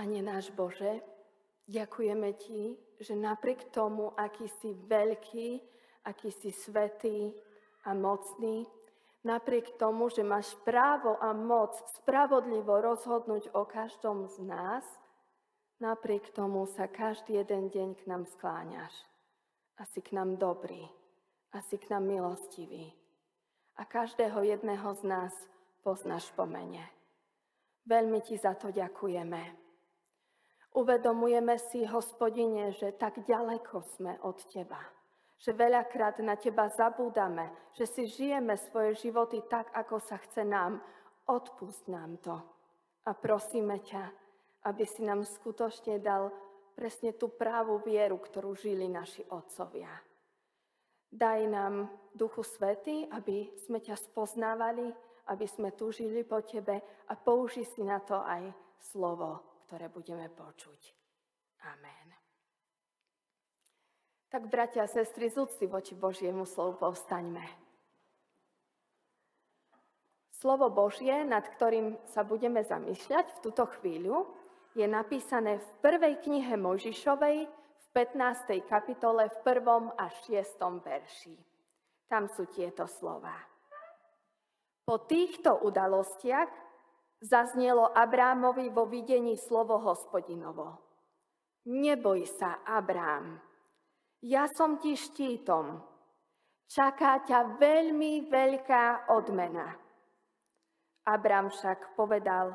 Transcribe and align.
Pane 0.00 0.24
náš 0.24 0.48
Bože, 0.56 1.04
ďakujeme 1.68 2.32
Ti, 2.32 2.72
že 3.04 3.12
napriek 3.12 3.68
tomu, 3.68 4.16
aký 4.16 4.48
si 4.48 4.72
veľký, 4.72 5.60
aký 6.08 6.32
si 6.32 6.56
svetý 6.56 7.36
a 7.84 7.92
mocný, 7.92 8.64
napriek 9.28 9.76
tomu, 9.76 10.08
že 10.08 10.24
máš 10.24 10.56
právo 10.64 11.20
a 11.20 11.36
moc 11.36 11.76
spravodlivo 12.00 12.80
rozhodnúť 12.80 13.52
o 13.52 13.68
každom 13.68 14.24
z 14.24 14.40
nás, 14.40 14.88
napriek 15.84 16.32
tomu 16.32 16.64
sa 16.64 16.88
každý 16.88 17.36
jeden 17.36 17.68
deň 17.68 18.00
k 18.00 18.02
nám 18.08 18.24
skláňaš. 18.24 19.04
A 19.76 19.84
si 19.84 20.00
k 20.00 20.16
nám 20.16 20.40
dobrý, 20.40 20.80
a 21.52 21.60
si 21.60 21.76
k 21.76 21.92
nám 21.92 22.08
milostivý. 22.08 22.88
A 23.76 23.84
každého 23.84 24.48
jedného 24.48 24.96
z 24.96 25.02
nás 25.04 25.36
poznáš 25.84 26.32
po 26.32 26.48
mene. 26.48 26.88
Veľmi 27.84 28.24
ti 28.24 28.40
za 28.40 28.56
to 28.56 28.72
ďakujeme. 28.72 29.68
Uvedomujeme 30.70 31.58
si, 31.58 31.82
hospodine, 31.82 32.70
že 32.70 32.94
tak 32.94 33.26
ďaleko 33.26 33.82
sme 33.98 34.22
od 34.22 34.38
teba. 34.54 34.78
Že 35.42 35.58
veľakrát 35.58 36.22
na 36.22 36.38
teba 36.38 36.70
zabúdame, 36.70 37.50
že 37.74 37.90
si 37.90 38.06
žijeme 38.06 38.54
svoje 38.54 38.94
životy 38.94 39.42
tak, 39.50 39.66
ako 39.74 39.98
sa 39.98 40.22
chce 40.22 40.46
nám. 40.46 40.78
Odpust 41.26 41.90
nám 41.90 42.22
to. 42.22 42.38
A 43.02 43.10
prosíme 43.18 43.82
ťa, 43.82 44.14
aby 44.70 44.86
si 44.86 45.02
nám 45.02 45.26
skutočne 45.26 45.98
dal 45.98 46.30
presne 46.78 47.18
tú 47.18 47.34
právu 47.34 47.82
vieru, 47.82 48.22
ktorú 48.22 48.54
žili 48.54 48.86
naši 48.86 49.26
otcovia. 49.26 49.90
Daj 51.10 51.40
nám, 51.50 51.90
Duchu 52.14 52.46
Svety, 52.46 53.10
aby 53.10 53.50
sme 53.58 53.82
ťa 53.82 53.98
spoznávali, 53.98 54.86
aby 55.34 55.46
sme 55.50 55.74
túžili 55.74 56.22
po 56.22 56.38
Tebe 56.46 56.78
a 57.10 57.14
použi 57.18 57.66
si 57.66 57.82
na 57.82 57.98
to 57.98 58.22
aj 58.22 58.54
slovo 58.78 59.49
ktoré 59.70 59.86
budeme 59.86 60.26
počuť. 60.26 60.80
Amen. 61.70 62.10
Tak, 64.34 64.50
bratia 64.50 64.82
a 64.82 64.90
sestry, 64.90 65.30
z 65.30 65.46
úcty 65.46 65.70
voči 65.70 65.94
Božiemu 65.94 66.42
slovu 66.42 66.82
povstaňme. 66.82 67.46
Slovo 70.34 70.74
Božie, 70.74 71.22
nad 71.22 71.46
ktorým 71.46 72.02
sa 72.10 72.26
budeme 72.26 72.66
zamýšľať 72.66 73.30
v 73.30 73.42
túto 73.46 73.70
chvíľu, 73.78 74.26
je 74.74 74.90
napísané 74.90 75.62
v 75.62 75.70
prvej 75.78 76.18
knihe 76.26 76.58
Mojžišovej 76.58 77.38
v 77.46 77.86
15. 77.94 78.66
kapitole 78.66 79.30
v 79.30 79.38
1. 79.46 80.02
až 80.02 80.14
6. 80.26 80.82
verši. 80.82 81.38
Tam 82.10 82.26
sú 82.26 82.50
tieto 82.50 82.90
slova. 82.90 83.38
Po 84.82 85.06
týchto 85.06 85.62
udalostiach 85.62 86.69
zaznelo 87.20 87.92
Abrámovi 87.92 88.72
vo 88.72 88.88
videní 88.88 89.36
slovo 89.36 89.76
hospodinovo. 89.78 90.80
Neboj 91.68 92.24
sa, 92.24 92.64
Abrám, 92.64 93.36
ja 94.24 94.48
som 94.48 94.80
ti 94.80 94.96
štítom. 94.96 95.80
Čaká 96.70 97.24
ťa 97.24 97.60
veľmi 97.60 98.30
veľká 98.30 99.12
odmena. 99.12 99.76
Abrám 101.04 101.50
však 101.50 101.96
povedal, 101.98 102.52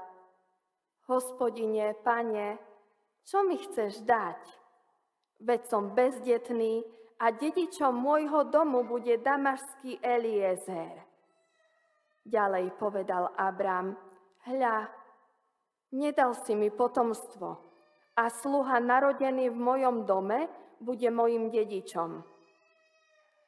hospodine, 1.10 1.94
pane, 2.02 2.58
čo 3.26 3.44
mi 3.44 3.58
chceš 3.58 4.06
dať? 4.06 4.40
Veď 5.42 5.62
som 5.68 5.92
bezdetný 5.92 6.86
a 7.20 7.34
dedičom 7.34 7.92
môjho 7.92 8.48
domu 8.48 8.86
bude 8.86 9.20
damašský 9.20 10.00
Eliezer. 10.00 11.02
Ďalej 12.26 12.74
povedal 12.80 13.34
Abrám, 13.36 13.98
hľa, 14.46 14.90
nedal 15.94 16.38
si 16.38 16.54
mi 16.54 16.70
potomstvo 16.70 17.50
a 18.16 18.24
sluha 18.30 18.80
narodený 18.80 19.50
v 19.52 19.60
mojom 19.60 20.06
dome 20.06 20.48
bude 20.80 21.10
mojim 21.10 21.50
dedičom. 21.50 22.24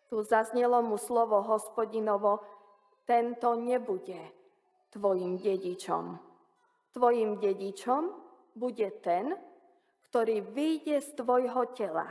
Tu 0.08 0.18
zaznelo 0.24 0.82
mu 0.82 0.96
slovo 0.98 1.44
hospodinovo, 1.44 2.40
tento 3.08 3.56
nebude 3.56 4.20
tvojim 4.92 5.40
dedičom. 5.40 6.16
Tvojim 6.92 7.40
dedičom 7.40 8.04
bude 8.56 8.90
ten, 9.04 9.36
ktorý 10.10 10.42
vyjde 10.42 10.98
z 11.04 11.10
tvojho 11.20 11.64
tela. 11.76 12.08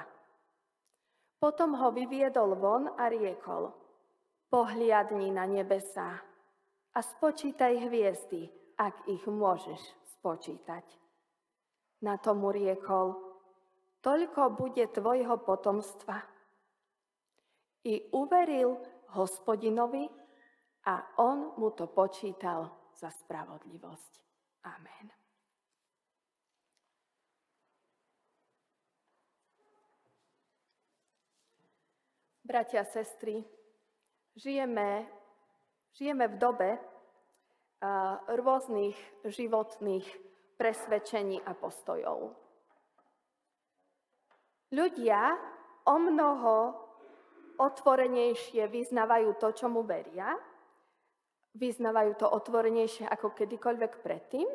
Potom 1.37 1.77
ho 1.77 1.93
vyviedol 1.93 2.57
von 2.57 2.89
a 2.97 3.09
riekol, 3.13 3.73
pohliadni 4.49 5.33
na 5.33 5.45
nebesa 5.45 6.21
a 6.97 6.99
spočítaj 7.01 7.89
hviezdy, 7.89 8.49
ak 8.77 9.09
ich 9.09 9.25
môžeš 9.25 9.81
spočítať. 10.17 10.85
Na 12.05 12.21
tomu 12.21 12.53
riekol, 12.53 13.17
toľko 14.05 14.53
bude 14.53 14.85
tvojho 14.93 15.41
potomstva. 15.41 16.21
I 17.87 18.13
uveril 18.13 18.77
hospodinovi 19.17 20.05
a 20.87 21.17
on 21.23 21.57
mu 21.57 21.73
to 21.73 21.89
počítal 21.89 22.91
za 22.93 23.09
spravodlivosť. 23.09 24.13
Amen. 24.67 25.07
Bratia 32.47 32.87
sestry, 32.87 33.43
žijeme, 34.39 35.03
žijeme 35.99 36.31
v 36.31 36.37
dobe, 36.39 36.79
rôznych 38.33 38.97
životných 39.25 40.07
presvedčení 40.57 41.45
a 41.45 41.53
postojov. 41.53 42.33
Ľudia 44.73 45.37
o 45.87 45.97
mnoho 46.01 46.55
otvorenejšie 47.57 48.67
vyznávajú 48.67 49.31
to, 49.39 49.49
čomu 49.55 49.87
veria, 49.87 50.35
vyznávajú 51.57 52.13
to 52.21 52.27
otvorenejšie 52.29 53.09
ako 53.09 53.33
kedykoľvek 53.33 53.93
predtým, 54.05 54.49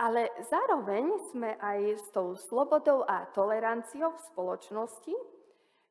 ale 0.00 0.30
zároveň 0.48 1.04
sme 1.30 1.54
aj 1.60 1.80
s 2.00 2.06
tou 2.10 2.34
slobodou 2.34 3.06
a 3.06 3.28
toleranciou 3.30 4.14
v 4.14 4.24
spoločnosti, 4.32 5.14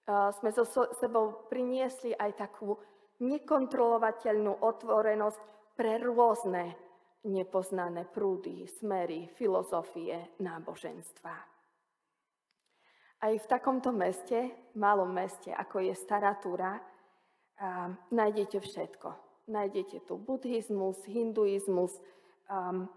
sme 0.09 0.49
so 0.51 0.67
sebou 0.99 1.47
priniesli 1.47 2.11
aj 2.11 2.31
takú 2.35 2.75
nekontrolovateľnú 3.23 4.59
otvorenosť 4.59 5.39
pre 5.73 5.97
rôzne 6.01 6.77
nepoznané 7.23 8.05
prúdy, 8.05 8.67
smery, 8.67 9.31
filozofie, 9.39 10.35
náboženstva. 10.43 11.35
Aj 13.23 13.33
v 13.33 13.45
takomto 13.47 13.95
meste, 13.95 14.51
malom 14.75 15.07
meste, 15.15 15.55
ako 15.55 15.87
je 15.87 15.95
Stará 15.95 16.35
Túra, 16.35 16.75
nájdete 18.11 18.59
všetko. 18.59 19.09
Nájdete 19.47 20.07
tu 20.07 20.15
buddhizmus, 20.19 21.03
hinduizmus, 21.07 21.99
um, 22.47 22.87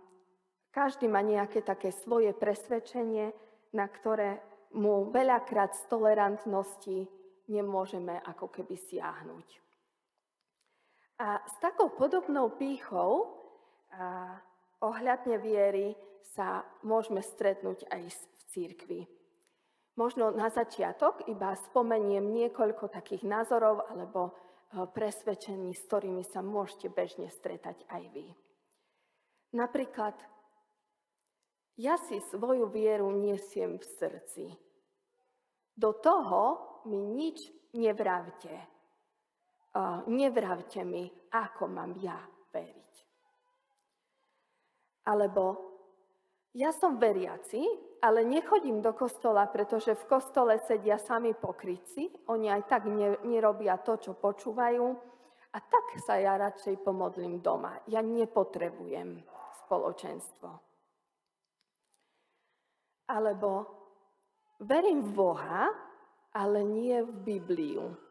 každý 0.70 1.08
má 1.08 1.24
nejaké 1.24 1.64
také 1.64 1.88
svoje 1.88 2.30
presvedčenie, 2.36 3.32
na 3.72 3.88
ktoré 3.88 4.44
mu 4.76 5.08
veľakrát 5.08 5.72
z 5.72 5.82
tolerantnosti 5.88 7.08
nemôžeme 7.48 8.20
ako 8.20 8.52
keby 8.52 8.76
siahnuť. 8.76 9.65
A 11.16 11.40
s 11.48 11.54
takou 11.64 11.88
podobnou 11.96 12.52
pýchou 12.60 13.32
a 13.96 14.36
ohľadne 14.84 15.40
viery 15.40 15.96
sa 16.36 16.68
môžeme 16.84 17.24
stretnúť 17.24 17.88
aj 17.88 18.02
v 18.12 18.40
církvi. 18.52 19.00
Možno 19.96 20.28
na 20.28 20.52
začiatok 20.52 21.24
iba 21.24 21.56
spomeniem 21.56 22.20
niekoľko 22.20 22.92
takých 22.92 23.24
názorov 23.24 23.88
alebo 23.88 24.28
e, 24.28 24.32
presvedčení, 24.84 25.72
s 25.72 25.88
ktorými 25.88 26.20
sa 26.20 26.44
môžete 26.44 26.92
bežne 26.92 27.32
stretať 27.32 27.80
aj 27.88 28.04
vy. 28.12 28.28
Napríklad, 29.56 30.12
ja 31.80 31.96
si 31.96 32.20
svoju 32.28 32.68
vieru 32.68 33.08
niesiem 33.08 33.80
v 33.80 33.84
srdci. 33.96 34.44
Do 35.72 35.96
toho 35.96 36.60
mi 36.84 37.00
nič 37.00 37.48
nevravte 37.72 38.75
nevravte 40.06 40.84
mi, 40.84 41.04
ako 41.32 41.64
mám 41.68 41.96
ja 42.00 42.16
veriť. 42.52 42.94
Alebo 45.06 45.44
ja 46.56 46.72
som 46.72 46.96
veriaci, 46.96 47.62
ale 48.00 48.24
nechodím 48.24 48.80
do 48.80 48.96
kostola, 48.96 49.44
pretože 49.46 49.92
v 49.92 50.08
kostole 50.08 50.56
sedia 50.64 50.96
sami 50.96 51.36
pokryci, 51.36 52.08
oni 52.32 52.48
aj 52.48 52.62
tak 52.64 52.82
nerobia 53.22 53.76
to, 53.84 54.00
čo 54.00 54.16
počúvajú, 54.16 54.86
a 55.56 55.58
tak 55.60 55.86
sa 56.04 56.20
ja 56.20 56.36
radšej 56.36 56.84
pomodlím 56.84 57.40
doma. 57.40 57.80
Ja 57.88 58.04
nepotrebujem 58.04 59.24
spoločenstvo. 59.64 60.50
Alebo 63.08 63.50
verím 64.60 65.00
v 65.00 65.10
Boha, 65.16 65.72
ale 66.36 66.60
nie 66.60 67.00
v 67.00 67.12
Bibliu. 67.24 68.05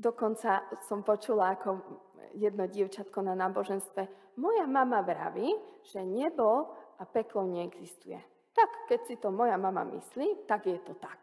Dokonca 0.00 0.64
som 0.88 1.04
počula, 1.04 1.52
ako 1.60 1.84
jedno 2.32 2.64
dievčatko 2.64 3.20
na 3.20 3.36
náboženstve, 3.36 4.32
moja 4.40 4.64
mama 4.64 5.04
vraví, 5.04 5.52
že 5.84 6.00
nebo 6.00 6.72
a 6.96 7.04
peklo 7.04 7.44
neexistuje. 7.44 8.16
Tak, 8.56 8.88
keď 8.88 9.00
si 9.04 9.14
to 9.20 9.28
moja 9.28 9.60
mama 9.60 9.84
myslí, 9.84 10.48
tak 10.48 10.72
je 10.72 10.80
to 10.80 10.96
tak. 10.96 11.20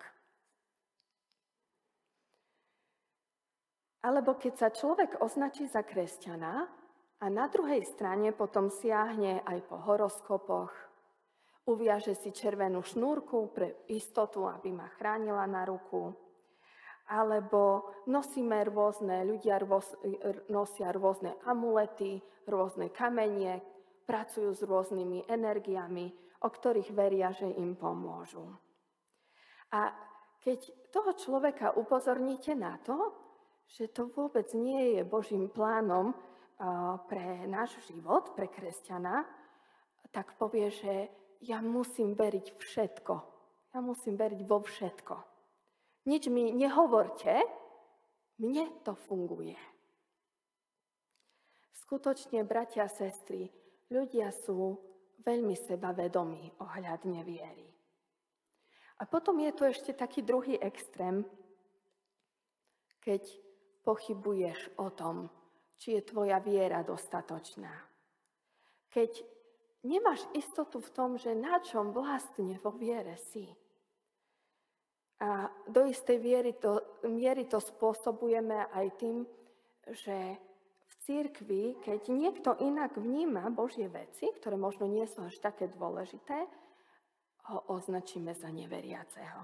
Alebo 4.05 4.37
keď 4.37 4.53
sa 4.55 4.69
človek 4.69 5.25
označí 5.25 5.65
za 5.65 5.81
kresťana 5.81 6.69
a 7.17 7.25
na 7.33 7.49
druhej 7.49 7.81
strane 7.81 8.29
potom 8.29 8.69
siahne 8.69 9.41
aj 9.41 9.59
po 9.65 9.81
horoskopoch, 9.81 10.69
uviaže 11.65 12.13
si 12.13 12.29
červenú 12.29 12.85
šnúrku 12.85 13.51
pre 13.51 13.89
istotu, 13.89 14.45
aby 14.45 14.69
ma 14.69 14.87
chránila 14.95 15.43
na 15.49 15.65
ruku, 15.65 16.26
alebo 17.07 17.87
nosíme 18.07 18.67
rôzne, 18.67 19.23
ľudia 19.23 19.63
rôz, 19.63 19.95
nosia 20.51 20.91
rôzne 20.91 21.39
amulety, 21.47 22.19
rôzne 22.47 22.91
kamenie, 22.91 23.63
pracujú 24.03 24.51
s 24.55 24.63
rôznymi 24.63 25.27
energiami, 25.27 26.11
o 26.43 26.47
ktorých 26.47 26.91
veria, 26.95 27.31
že 27.31 27.47
im 27.47 27.75
pomôžu. 27.75 28.43
A 29.75 29.91
keď 30.39 30.63
toho 30.95 31.11
človeka 31.11 31.75
upozorníte 31.75 32.55
na 32.55 32.79
to, 32.79 32.95
že 33.67 33.91
to 33.91 34.07
vôbec 34.07 34.47
nie 34.55 34.95
je 34.95 35.03
Božím 35.03 35.51
plánom 35.51 36.15
pre 37.11 37.43
náš 37.51 37.75
život, 37.91 38.31
pre 38.31 38.47
kresťana, 38.47 39.27
tak 40.15 40.39
povie, 40.39 40.71
že 40.71 41.11
ja 41.43 41.59
musím 41.59 42.15
veriť 42.15 42.55
všetko. 42.55 43.13
Ja 43.75 43.83
musím 43.83 44.15
veriť 44.15 44.41
vo 44.47 44.63
všetko. 44.63 45.15
Nič 46.07 46.31
mi 46.31 46.55
nehovorte, 46.55 47.43
mne 48.39 48.71
to 48.87 48.95
funguje. 48.95 49.59
Skutočne, 51.83 52.47
bratia 52.47 52.87
a 52.87 52.91
sestry, 52.91 53.51
ľudia 53.91 54.31
sú 54.31 54.79
veľmi 55.27 55.55
sebavedomí 55.55 56.63
ohľadne 56.63 57.19
viery. 57.27 57.67
A 58.97 59.03
potom 59.05 59.37
je 59.43 59.51
tu 59.51 59.67
ešte 59.67 59.91
taký 59.93 60.23
druhý 60.23 60.55
extrém, 60.57 61.27
keď 63.03 63.23
pochybuješ 63.83 64.79
o 64.79 64.89
tom, 64.89 65.27
či 65.77 65.99
je 65.99 66.07
tvoja 66.07 66.39
viera 66.39 66.81
dostatočná. 66.81 67.71
Keď 68.89 69.11
nemáš 69.85 70.25
istotu 70.33 70.81
v 70.81 70.89
tom, 70.91 71.09
že 71.15 71.37
na 71.37 71.61
čom 71.61 71.93
vlastne 71.93 72.57
vo 72.59 72.73
viere 72.73 73.15
si. 73.31 73.47
A 75.17 75.49
do 75.65 75.89
istej 75.89 76.17
viery 76.21 76.53
to, 76.61 76.77
miery 77.09 77.49
to 77.49 77.57
spôsobujeme 77.57 78.69
aj 78.69 78.87
tým, 79.01 79.25
že 79.89 80.37
v 80.87 80.93
církvi, 81.03 81.63
keď 81.81 82.01
niekto 82.13 82.53
inak 82.61 82.95
vníma 82.95 83.49
Božie 83.49 83.89
veci, 83.89 84.29
ktoré 84.29 84.55
možno 84.55 84.85
nie 84.85 85.03
sú 85.09 85.25
až 85.25 85.41
také 85.41 85.67
dôležité, 85.67 86.45
ho 87.49 87.59
označíme 87.71 88.35
za 88.35 88.51
neveriaceho. 88.51 89.41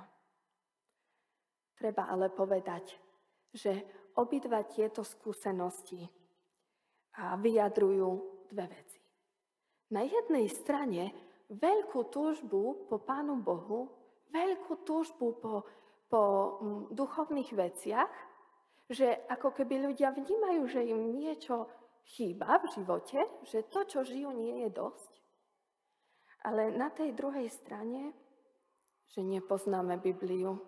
Treba 1.74 2.06
ale 2.06 2.30
povedať, 2.30 3.00
že 3.50 3.82
obidva 4.20 4.62
tieto 4.68 5.02
skúsenosti 5.02 6.06
vyjadrujú 7.18 8.10
dve 8.54 8.66
veci. 8.70 9.00
Na 9.90 10.06
jednej 10.06 10.50
strane 10.54 11.14
veľkú 11.50 12.10
túžbu 12.14 12.90
po 12.90 12.98
Pánu 13.02 13.42
Bohu 13.42 14.03
veľkú 14.34 14.82
túžbu 14.84 15.38
po, 15.38 15.54
po 16.10 16.22
mm, 16.60 16.82
duchovných 16.98 17.52
veciach, 17.54 18.14
že 18.90 19.24
ako 19.30 19.54
keby 19.54 19.86
ľudia 19.90 20.12
vnímajú, 20.12 20.62
že 20.68 20.82
im 20.84 21.16
niečo 21.16 21.70
chýba 22.04 22.60
v 22.60 22.66
živote, 22.76 23.24
že 23.48 23.70
to, 23.72 23.88
čo 23.88 24.04
žijú, 24.04 24.36
nie 24.36 24.68
je 24.68 24.70
dosť. 24.74 25.14
Ale 26.44 26.76
na 26.76 26.92
tej 26.92 27.16
druhej 27.16 27.48
strane, 27.48 28.12
že 29.08 29.24
nepoznáme 29.24 29.96
Bibliu, 30.02 30.60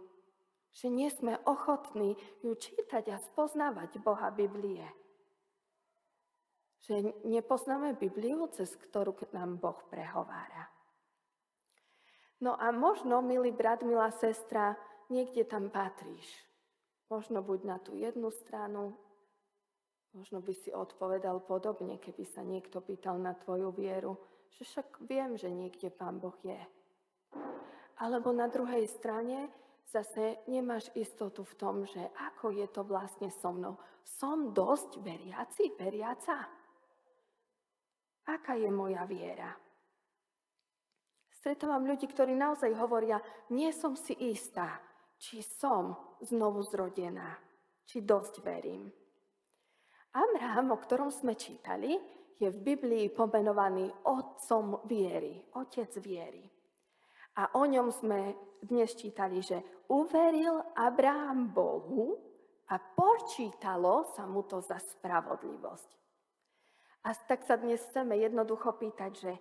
že 0.76 0.88
nie 0.88 1.12
sme 1.12 1.40
ochotní 1.44 2.16
ju 2.44 2.56
čítať 2.56 3.12
a 3.12 3.18
spoznávať 3.20 4.00
Boha 4.00 4.32
Biblie. 4.32 4.84
Že 6.86 7.26
nepoznáme 7.28 7.98
Bibliu, 7.98 8.48
cez 8.54 8.72
ktorú 8.78 9.18
nám 9.34 9.58
Boh 9.60 9.80
prehovára. 9.90 10.75
No 12.45 12.53
a 12.53 12.69
možno, 12.69 13.25
milý 13.25 13.50
brat, 13.50 13.81
milá 13.81 14.13
sestra, 14.13 14.77
niekde 15.09 15.50
tam 15.50 15.74
patríš. 15.74 16.30
Možno 17.09 17.42
buď 17.42 17.59
na 17.65 17.77
tú 17.81 17.97
jednu 17.97 18.30
stranu, 18.30 18.94
možno 20.13 20.45
by 20.45 20.53
si 20.53 20.69
odpovedal 20.69 21.42
podobne, 21.42 21.97
keby 21.97 22.21
sa 22.21 22.45
niekto 22.45 22.86
pýtal 22.86 23.18
na 23.18 23.33
tvoju 23.33 23.74
vieru, 23.74 24.13
že 24.53 24.62
však 24.62 25.09
viem, 25.09 25.33
že 25.42 25.50
niekde 25.50 25.89
Pán 25.89 26.21
Boh 26.21 26.38
je. 26.45 26.62
Alebo 27.97 28.30
na 28.30 28.45
druhej 28.45 28.86
strane 28.94 29.50
zase 29.89 30.45
nemáš 30.45 30.94
istotu 30.94 31.42
v 31.42 31.57
tom, 31.57 31.81
že 31.89 32.13
ako 32.30 32.53
je 32.53 32.68
to 32.69 32.86
vlastne 32.86 33.33
so 33.33 33.50
mnou. 33.50 33.74
Som 34.06 34.53
dosť 34.53 35.01
veriaci, 35.01 35.74
veriaca? 35.81 36.45
Aká 38.30 38.53
je 38.53 38.69
moja 38.69 39.01
viera? 39.09 39.65
Stretávam 41.45 41.86
ľudí, 41.86 42.09
ktorí 42.09 42.33
naozaj 42.33 42.74
hovoria, 42.74 43.21
nie 43.53 43.69
som 43.69 43.94
si 43.94 44.18
istá, 44.18 44.81
či 45.21 45.45
som 45.45 45.94
znovu 46.25 46.65
zrodená, 46.65 47.38
či 47.86 48.01
dosť 48.01 48.42
verím. 48.42 48.89
Abraham, 50.09 50.74
o 50.74 50.81
ktorom 50.81 51.13
sme 51.13 51.38
čítali, 51.38 52.01
je 52.42 52.50
v 52.50 52.59
Biblii 52.65 53.13
pomenovaný 53.13 53.86
otcom 54.09 54.89
viery, 54.89 55.38
otec 55.53 55.94
viery. 56.01 56.42
A 57.38 57.62
o 57.62 57.69
ňom 57.69 57.94
sme 57.94 58.33
dnes 58.65 58.97
čítali, 58.97 59.38
že 59.45 59.86
uveril 59.94 60.74
Abraham 60.74 61.53
Bohu 61.53 62.18
a 62.74 62.81
počítalo 62.81 64.01
sa 64.18 64.25
mu 64.25 64.50
to 64.50 64.65
za 64.65 64.81
spravodlivosť. 64.81 65.89
A 67.06 67.13
tak 67.13 67.45
sa 67.45 67.53
dnes 67.62 67.86
chceme 67.86 68.18
jednoducho 68.18 68.81
pýtať, 68.81 69.11
že 69.14 69.33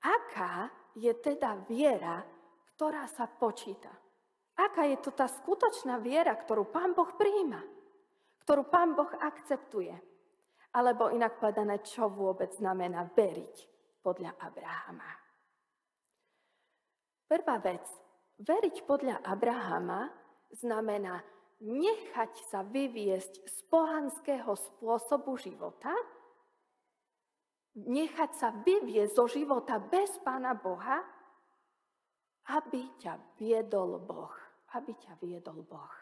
aká 0.00 0.80
je 0.96 1.12
teda 1.18 1.56
viera, 1.68 2.20
ktorá 2.74 3.08
sa 3.08 3.28
počíta. 3.28 3.92
Aká 4.58 4.84
je 4.84 5.00
to 5.00 5.16
tá 5.16 5.26
skutočná 5.28 5.96
viera, 6.04 6.36
ktorú 6.36 6.68
Pán 6.68 6.92
Boh 6.92 7.08
príjima, 7.16 7.60
ktorú 8.44 8.68
Pán 8.68 8.92
Boh 8.92 9.08
akceptuje. 9.08 9.96
Alebo 10.72 11.12
inak 11.12 11.36
povedané, 11.36 11.84
čo 11.84 12.08
vôbec 12.08 12.52
znamená 12.56 13.04
veriť 13.12 13.56
podľa 14.00 14.32
Abrahama. 14.40 15.10
Prvá 17.28 17.56
vec, 17.60 17.84
veriť 18.40 18.76
podľa 18.88 19.20
Abrahama 19.24 20.08
znamená 20.52 21.20
nechať 21.62 22.32
sa 22.50 22.60
vyviesť 22.66 23.46
z 23.46 23.56
pohanského 23.70 24.52
spôsobu 24.52 25.38
života 25.38 25.92
nechať 27.76 28.30
sa 28.36 28.52
vyvieť 28.52 29.16
zo 29.16 29.24
života 29.28 29.80
bez 29.80 30.20
Pána 30.20 30.52
Boha, 30.52 31.00
aby 32.52 32.90
ťa 33.00 33.38
viedol 33.38 34.02
Boh. 34.02 34.34
Aby 34.72 34.96
ťa 34.96 35.20
viedol 35.20 35.64
Boh. 35.68 35.94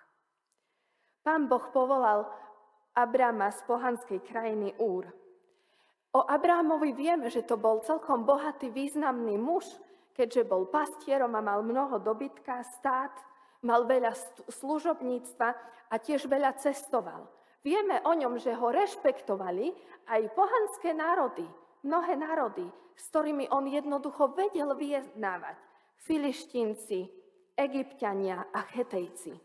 Pán 1.20 1.50
Boh 1.50 1.68
povolal 1.74 2.24
Abrama 2.94 3.50
z 3.50 3.60
pohanskej 3.66 4.22
krajiny 4.22 4.72
Úr. 4.78 5.10
O 6.10 6.26
Abrámovi 6.26 6.90
vieme, 6.90 7.30
že 7.30 7.46
to 7.46 7.54
bol 7.54 7.82
celkom 7.86 8.26
bohatý, 8.26 8.70
významný 8.70 9.38
muž, 9.38 9.66
keďže 10.14 10.42
bol 10.42 10.66
pastierom 10.66 11.34
a 11.38 11.42
mal 11.42 11.62
mnoho 11.62 12.02
dobytka, 12.02 12.66
stát, 12.66 13.14
mal 13.62 13.86
veľa 13.86 14.10
služobníctva 14.50 15.48
a 15.90 15.94
tiež 16.02 16.26
veľa 16.26 16.58
cestoval. 16.58 17.30
Vieme 17.62 18.02
o 18.02 18.12
ňom, 18.16 18.40
že 18.40 18.56
ho 18.56 18.72
rešpektovali 18.72 19.70
aj 20.08 20.22
pohanské 20.34 20.96
národy, 20.96 21.46
mnohé 21.82 22.16
národy, 22.16 22.66
s 22.96 23.08
ktorými 23.08 23.48
on 23.48 23.64
jednoducho 23.68 24.36
vedel 24.36 24.76
vyjednávať. 24.76 25.56
Filištínci, 26.00 27.08
egyptiania 27.56 28.48
a 28.52 28.64
chetejci. 28.68 29.36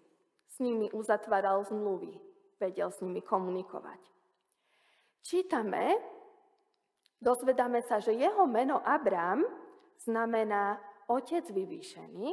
S 0.48 0.56
nimi 0.64 0.88
uzatváral 0.96 1.68
zmluvy, 1.68 2.16
vedel 2.60 2.88
s 2.92 3.04
nimi 3.04 3.20
komunikovať. 3.20 4.00
Čítame, 5.20 6.00
dozvedáme 7.20 7.84
sa, 7.84 8.00
že 8.00 8.16
jeho 8.16 8.48
meno 8.48 8.80
Abram 8.80 9.44
znamená 10.00 10.80
otec 11.12 11.44
vyvýšený, 11.52 12.28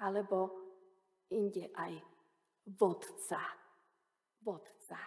alebo 0.00 0.52
inde 1.32 1.72
aj 1.74 1.92
vodca. 2.76 3.40
Vodca. 4.40 5.00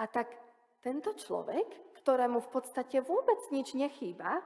A 0.00 0.04
tak 0.08 0.32
tento 0.80 1.12
človek, 1.14 1.89
ktorému 2.00 2.40
v 2.40 2.50
podstate 2.50 3.04
vôbec 3.04 3.38
nič 3.52 3.76
nechýba, 3.76 4.40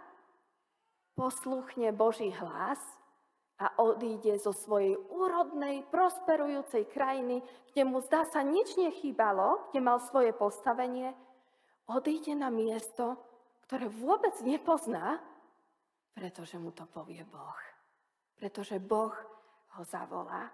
posluchne 1.15 1.95
Boží 1.95 2.35
hlas 2.35 2.83
a 3.63 3.71
odíde 3.79 4.35
zo 4.43 4.51
svojej 4.51 4.99
úrodnej, 5.15 5.87
prosperujúcej 5.95 6.91
krajiny, 6.91 7.39
kde 7.71 7.83
mu 7.87 8.03
zdá 8.03 8.27
sa 8.27 8.43
nič 8.43 8.75
nechýbalo, 8.75 9.71
kde 9.71 9.81
mal 9.81 10.03
svoje 10.03 10.35
postavenie, 10.35 11.15
odíde 11.87 12.35
na 12.35 12.51
miesto, 12.51 13.15
ktoré 13.71 13.87
vôbec 13.87 14.35
nepozná, 14.43 15.23
pretože 16.15 16.59
mu 16.59 16.75
to 16.75 16.87
povie 16.91 17.23
Boh. 17.27 17.59
Pretože 18.35 18.83
Boh 18.83 19.15
ho 19.79 19.83
zavolá. 19.87 20.51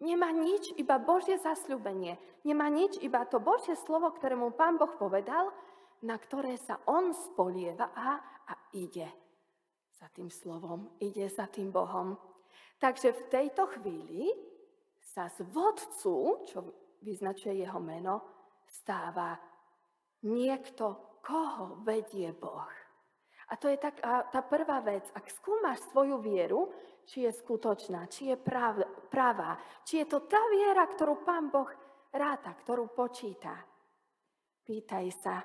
Nemá 0.00 0.32
nič, 0.32 0.72
iba 0.80 0.96
Božie 0.96 1.36
zasľúbenie. 1.36 2.16
Nemá 2.44 2.72
nič, 2.72 2.96
iba 3.04 3.20
to 3.28 3.36
Božie 3.36 3.76
slovo, 3.76 4.08
ktoré 4.16 4.32
mu 4.32 4.48
Pán 4.48 4.80
Boh 4.80 4.96
povedal, 4.96 5.52
na 6.04 6.16
ktoré 6.16 6.56
sa 6.56 6.80
on 6.88 7.12
spolieva 7.12 7.92
a, 7.92 8.08
a 8.48 8.54
ide 8.76 9.08
za 9.92 10.08
tým 10.08 10.32
slovom, 10.32 10.96
ide 11.04 11.28
za 11.28 11.44
tým 11.52 11.68
Bohom. 11.68 12.16
Takže 12.80 13.12
v 13.12 13.22
tejto 13.28 13.68
chvíli 13.76 14.32
sa 15.04 15.28
z 15.28 15.44
vodcu, 15.52 16.46
čo 16.48 16.58
vyznačuje 17.04 17.60
jeho 17.60 17.76
meno, 17.76 18.24
stáva 18.64 19.36
niekto, 20.24 21.20
koho 21.20 21.84
vedie 21.84 22.32
Boh. 22.32 22.72
A 23.50 23.58
to 23.58 23.66
je 23.66 23.76
tak, 23.76 23.98
a 24.00 24.24
tá 24.30 24.40
prvá 24.46 24.80
vec. 24.80 25.04
Ak 25.12 25.26
skúmaš 25.28 25.82
svoju 25.90 26.22
vieru, 26.22 26.70
či 27.04 27.26
je 27.26 27.32
skutočná, 27.34 28.06
či 28.06 28.30
je 28.30 28.36
prav, 28.38 28.78
pravá, 29.10 29.58
či 29.82 30.00
je 30.00 30.06
to 30.06 30.24
tá 30.30 30.38
viera, 30.54 30.86
ktorú 30.86 31.26
Pán 31.26 31.50
Boh 31.50 31.68
ráta, 32.14 32.54
ktorú 32.54 32.94
počíta. 32.94 33.58
Pýtaj 34.62 35.06
sa, 35.10 35.42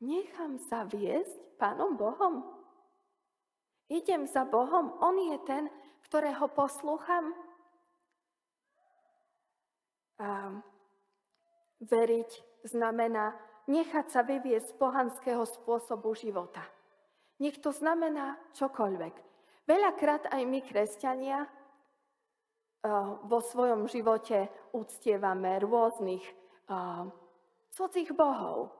nechám 0.00 0.58
sa 0.58 0.84
viesť 0.84 1.56
Pánom 1.60 1.96
Bohom? 1.96 2.44
Idem 3.86 4.26
za 4.26 4.42
Bohom, 4.44 4.98
On 4.98 5.14
je 5.14 5.38
ten, 5.46 5.70
ktorého 6.10 6.50
poslúcham. 6.50 7.30
A 10.18 10.50
veriť 11.80 12.30
znamená 12.66 13.36
nechať 13.68 14.06
sa 14.10 14.24
vyviesť 14.24 14.74
z 14.74 14.78
pohanského 14.80 15.44
spôsobu 15.44 16.16
života. 16.16 16.64
Nech 17.38 17.60
to 17.60 17.70
znamená 17.70 18.40
čokoľvek. 18.56 19.14
Veľakrát 19.68 20.30
aj 20.32 20.42
my, 20.46 20.60
kresťania, 20.64 21.44
vo 23.26 23.42
svojom 23.42 23.90
živote 23.90 24.46
uctievame 24.70 25.58
rôznych 25.58 26.22
cudzích 27.74 28.14
bohov. 28.14 28.70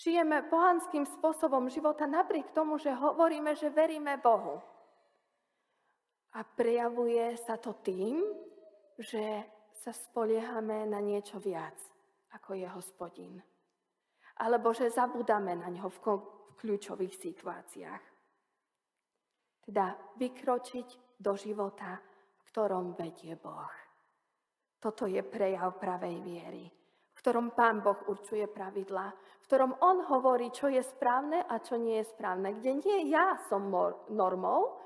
Žijeme 0.00 0.48
pohanským 0.48 1.04
spôsobom 1.04 1.68
života 1.68 2.08
napriek 2.08 2.56
tomu, 2.56 2.80
že 2.80 2.88
hovoríme, 2.88 3.52
že 3.52 3.68
veríme 3.68 4.16
Bohu. 4.16 4.56
A 6.32 6.40
prejavuje 6.40 7.36
sa 7.36 7.60
to 7.60 7.76
tým, 7.84 8.24
že 8.96 9.44
sa 9.76 9.92
spoliehame 9.92 10.88
na 10.88 11.04
niečo 11.04 11.36
viac, 11.36 11.76
ako 12.32 12.56
je 12.56 12.68
hospodín. 12.72 13.44
Alebo 14.40 14.72
že 14.72 14.88
zabudáme 14.88 15.52
na 15.60 15.68
ňo 15.68 15.92
v 15.92 15.98
kľúčových 16.56 17.20
situáciách. 17.20 18.04
Teda 19.68 19.92
vykročiť 20.16 21.20
do 21.20 21.36
života, 21.36 22.00
v 22.00 22.40
ktorom 22.48 22.96
vedie 22.96 23.36
Boh. 23.36 23.76
Toto 24.80 25.04
je 25.04 25.20
prejav 25.20 25.76
pravej 25.76 26.16
viery, 26.24 26.64
ktorom 27.20 27.52
Pán 27.52 27.84
Boh 27.84 28.00
určuje 28.08 28.48
pravidla, 28.48 29.12
v 29.12 29.44
ktorom 29.44 29.76
On 29.84 30.00
hovorí, 30.08 30.48
čo 30.48 30.72
je 30.72 30.80
správne 30.80 31.44
a 31.44 31.60
čo 31.60 31.76
nie 31.76 32.00
je 32.00 32.08
správne, 32.08 32.56
kde 32.56 32.80
nie 32.80 32.98
ja 33.12 33.36
som 33.46 33.68
normou, 34.08 34.80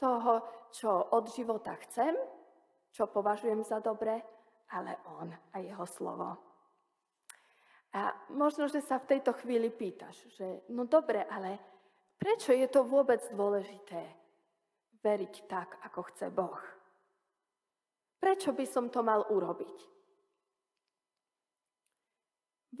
toho, 0.00 0.40
čo 0.72 1.12
od 1.12 1.28
života 1.28 1.76
chcem, 1.84 2.16
čo 2.88 3.10
považujem 3.10 3.60
za 3.60 3.84
dobre, 3.84 4.16
ale 4.72 4.96
on 5.20 5.28
a 5.28 5.56
jeho 5.60 5.84
slovo. 5.84 6.40
A 7.90 8.14
možno, 8.32 8.70
že 8.70 8.80
sa 8.80 9.02
v 9.02 9.18
tejto 9.18 9.34
chvíli 9.42 9.68
pýtaš, 9.68 10.30
že 10.38 10.64
no 10.72 10.86
dobre, 10.86 11.26
ale 11.26 11.58
prečo 12.16 12.54
je 12.54 12.64
to 12.70 12.86
vôbec 12.86 13.20
dôležité 13.34 14.00
veriť 15.02 15.34
tak, 15.50 15.74
ako 15.90 16.00
chce 16.14 16.26
Boh? 16.30 16.60
Prečo 18.20 18.54
by 18.54 18.64
som 18.64 18.88
to 18.88 19.02
mal 19.02 19.26
urobiť? 19.26 19.99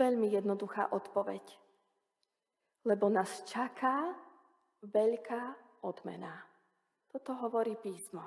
Veľmi 0.00 0.32
jednoduchá 0.32 0.96
odpoveď. 0.96 1.44
Lebo 2.88 3.12
nás 3.12 3.44
čaká 3.44 4.16
veľká 4.80 5.76
odmena. 5.84 6.40
Toto 7.12 7.36
hovorí 7.36 7.76
písmo. 7.76 8.24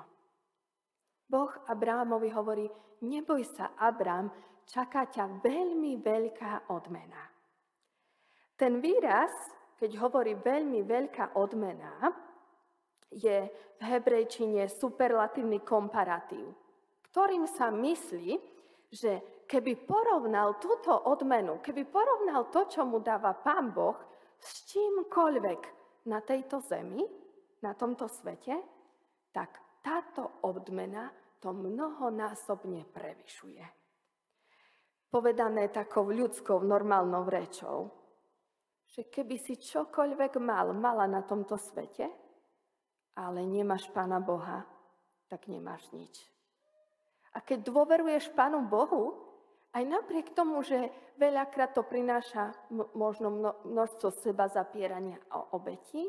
Boh 1.26 1.50
Abrámovi 1.66 2.30
hovorí, 2.30 2.70
neboj 3.02 3.42
sa, 3.42 3.74
Abrám, 3.74 4.30
čaká 4.62 5.10
ťa 5.10 5.42
veľmi 5.42 5.98
veľká 5.98 6.70
odmena. 6.70 7.26
Ten 8.54 8.78
výraz, 8.78 9.34
keď 9.74 9.98
hovorí 9.98 10.38
veľmi 10.38 10.86
veľká 10.86 11.34
odmena, 11.34 12.06
je 13.10 13.50
v 13.50 13.80
hebrejčine 13.82 14.70
superlatívny 14.70 15.66
komparatív, 15.66 16.54
ktorým 17.10 17.50
sa 17.50 17.74
myslí, 17.74 18.38
že 18.94 19.18
keby 19.44 19.84
porovnal 19.84 20.56
túto 20.60 20.92
odmenu, 21.08 21.60
keby 21.60 21.88
porovnal 21.88 22.48
to, 22.48 22.68
čo 22.68 22.84
mu 22.84 23.00
dáva 23.00 23.36
Pán 23.36 23.72
Boh, 23.72 23.96
s 24.40 24.68
čímkoľvek 24.68 25.60
na 26.10 26.20
tejto 26.20 26.60
zemi, 26.60 27.00
na 27.64 27.72
tomto 27.72 28.04
svete, 28.08 28.52
tak 29.32 29.80
táto 29.80 30.44
odmena 30.44 31.08
to 31.40 31.52
mnohonásobne 31.52 32.84
prevyšuje. 32.92 33.64
Povedané 35.08 35.70
takou 35.70 36.10
ľudskou, 36.10 36.60
normálnou 36.60 37.24
rečou, 37.24 37.88
že 38.84 39.08
keby 39.08 39.36
si 39.40 39.56
čokoľvek 39.56 40.32
mal, 40.42 40.76
mala 40.76 41.08
na 41.08 41.24
tomto 41.24 41.56
svete, 41.56 42.10
ale 43.16 43.46
nemáš 43.46 43.88
Pána 43.94 44.18
Boha, 44.20 44.66
tak 45.30 45.46
nemáš 45.48 45.86
nič. 45.94 46.14
A 47.34 47.42
keď 47.42 47.66
dôveruješ 47.66 48.30
Pánu 48.34 48.66
Bohu, 48.66 49.23
aj 49.74 49.82
napriek 49.82 50.30
tomu, 50.38 50.62
že 50.62 50.90
veľakrát 51.18 51.74
to 51.74 51.82
prináša 51.82 52.54
možno 52.94 53.58
množstvo 53.66 54.08
seba 54.22 54.46
zapierania 54.46 55.18
a 55.34 55.54
obeti, 55.58 56.06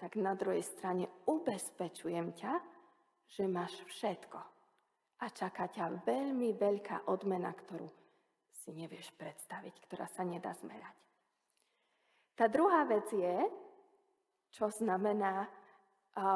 tak 0.00 0.16
na 0.16 0.32
druhej 0.32 0.64
strane 0.64 1.06
ubezpečujem 1.28 2.32
ťa, 2.32 2.52
že 3.28 3.44
máš 3.44 3.76
všetko. 3.88 4.40
A 5.20 5.26
čaká 5.30 5.68
ťa 5.70 6.04
veľmi 6.04 6.56
veľká 6.56 7.08
odmena, 7.08 7.52
ktorú 7.52 7.88
si 8.50 8.72
nevieš 8.72 9.12
predstaviť, 9.14 9.74
ktorá 9.84 10.08
sa 10.08 10.24
nedá 10.24 10.56
zmerať. 10.56 10.96
Tá 12.34 12.50
druhá 12.50 12.82
vec 12.88 13.06
je, 13.14 13.36
čo 14.50 14.66
znamená 14.72 15.46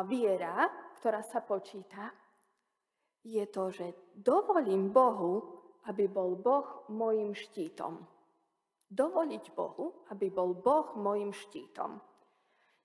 viera, 0.06 0.68
ktorá 1.00 1.25
sa 1.26 1.42
počíta, 1.42 2.12
je 3.26 3.44
to, 3.50 3.68
že 3.75 4.14
dovolím 4.14 4.94
Bohu, 4.94 5.57
aby 5.87 6.11
bol 6.11 6.35
Boh 6.35 6.88
mojim 6.90 7.37
štítom. 7.37 8.02
Dovoliť 8.88 9.44
Bohu, 9.54 10.08
aby 10.11 10.32
bol 10.32 10.56
Boh 10.56 10.97
mojim 10.97 11.30
štítom. 11.30 12.00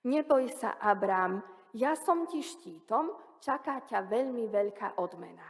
Neboj 0.04 0.52
sa, 0.52 0.76
Abrám, 0.76 1.40
ja 1.74 1.96
som 1.96 2.28
ti 2.28 2.44
štítom, 2.44 3.10
čaká 3.40 3.82
ťa 3.82 4.06
veľmi 4.06 4.46
veľká 4.52 5.00
odmena. 5.00 5.48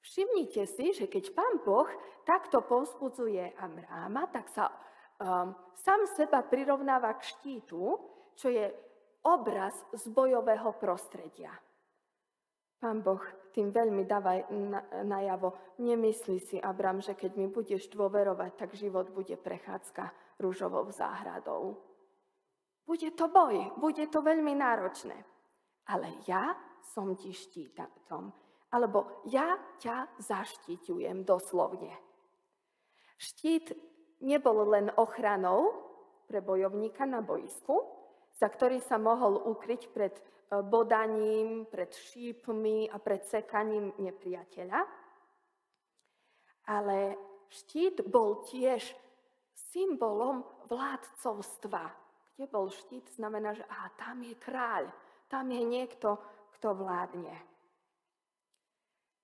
Všimnite 0.00 0.64
si, 0.64 0.96
že 0.96 1.12
keď 1.12 1.34
pán 1.36 1.60
Boh 1.60 1.86
takto 2.24 2.64
povzbudzuje 2.64 3.52
Abráma, 3.60 4.32
tak 4.32 4.48
sa 4.48 4.72
um, 5.20 5.52
sám 5.76 6.08
seba 6.16 6.40
prirovnáva 6.40 7.20
k 7.20 7.26
štítu, 7.36 8.00
čo 8.32 8.48
je 8.48 8.64
obraz 9.28 9.76
z 9.92 10.08
bojového 10.08 10.72
prostredia. 10.80 11.52
Pán 12.80 13.04
Boh 13.04 13.20
tým 13.52 13.68
veľmi 13.68 14.08
dáva 14.08 14.40
najavo, 15.04 15.76
nemyslí 15.84 16.36
si, 16.40 16.56
Abram, 16.56 17.04
že 17.04 17.12
keď 17.12 17.36
mi 17.36 17.46
budeš 17.52 17.92
dôverovať, 17.92 18.56
tak 18.56 18.78
život 18.78 19.12
bude 19.12 19.36
prechádzka 19.36 20.08
rúžovou 20.40 20.88
záhradou. 20.88 21.76
Bude 22.88 23.12
to 23.12 23.28
boj, 23.28 23.76
bude 23.76 24.08
to 24.08 24.24
veľmi 24.24 24.56
náročné. 24.56 25.14
Ale 25.92 26.08
ja 26.24 26.56
som 26.94 27.12
ti 27.14 27.36
štítom. 27.36 28.32
Alebo 28.70 29.26
ja 29.28 29.58
ťa 29.82 30.22
zaštiťujem 30.22 31.26
doslovne. 31.26 31.92
Štít 33.20 33.76
nebol 34.24 34.64
len 34.72 34.88
ochranou 34.96 35.74
pre 36.30 36.40
bojovníka 36.40 37.04
na 37.04 37.20
boisku, 37.20 37.82
za 38.38 38.48
ktorý 38.48 38.80
sa 38.80 38.96
mohol 38.96 39.36
ukryť 39.52 39.90
pred 39.92 40.14
bodaním, 40.50 41.66
pred 41.70 41.94
šípmi 41.94 42.90
a 42.90 42.98
pred 42.98 43.22
sekaním 43.22 43.94
nepriateľa. 44.02 44.80
Ale 46.66 47.14
štít 47.48 48.02
bol 48.10 48.42
tiež 48.46 48.94
symbolom 49.54 50.42
vládcovstva, 50.66 51.94
kde 52.34 52.46
bol 52.50 52.70
štít, 52.70 53.10
znamená, 53.14 53.54
že 53.54 53.62
aha, 53.66 53.88
tam 53.94 54.22
je 54.22 54.34
kráľ, 54.34 54.90
tam 55.30 55.50
je 55.50 55.62
niekto, 55.62 56.18
kto 56.58 56.74
vládne. 56.74 57.36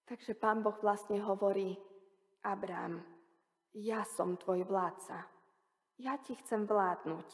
Takže 0.06 0.38
pán 0.38 0.62
Boh 0.62 0.78
vlastne 0.78 1.18
hovorí, 1.18 1.75
Abrám, 2.47 3.02
ja 3.75 4.06
som 4.06 4.38
tvoj 4.38 4.62
vládca. 4.62 5.26
ja 5.99 6.14
ti 6.23 6.38
chcem 6.38 6.62
vládnuť, 6.62 7.28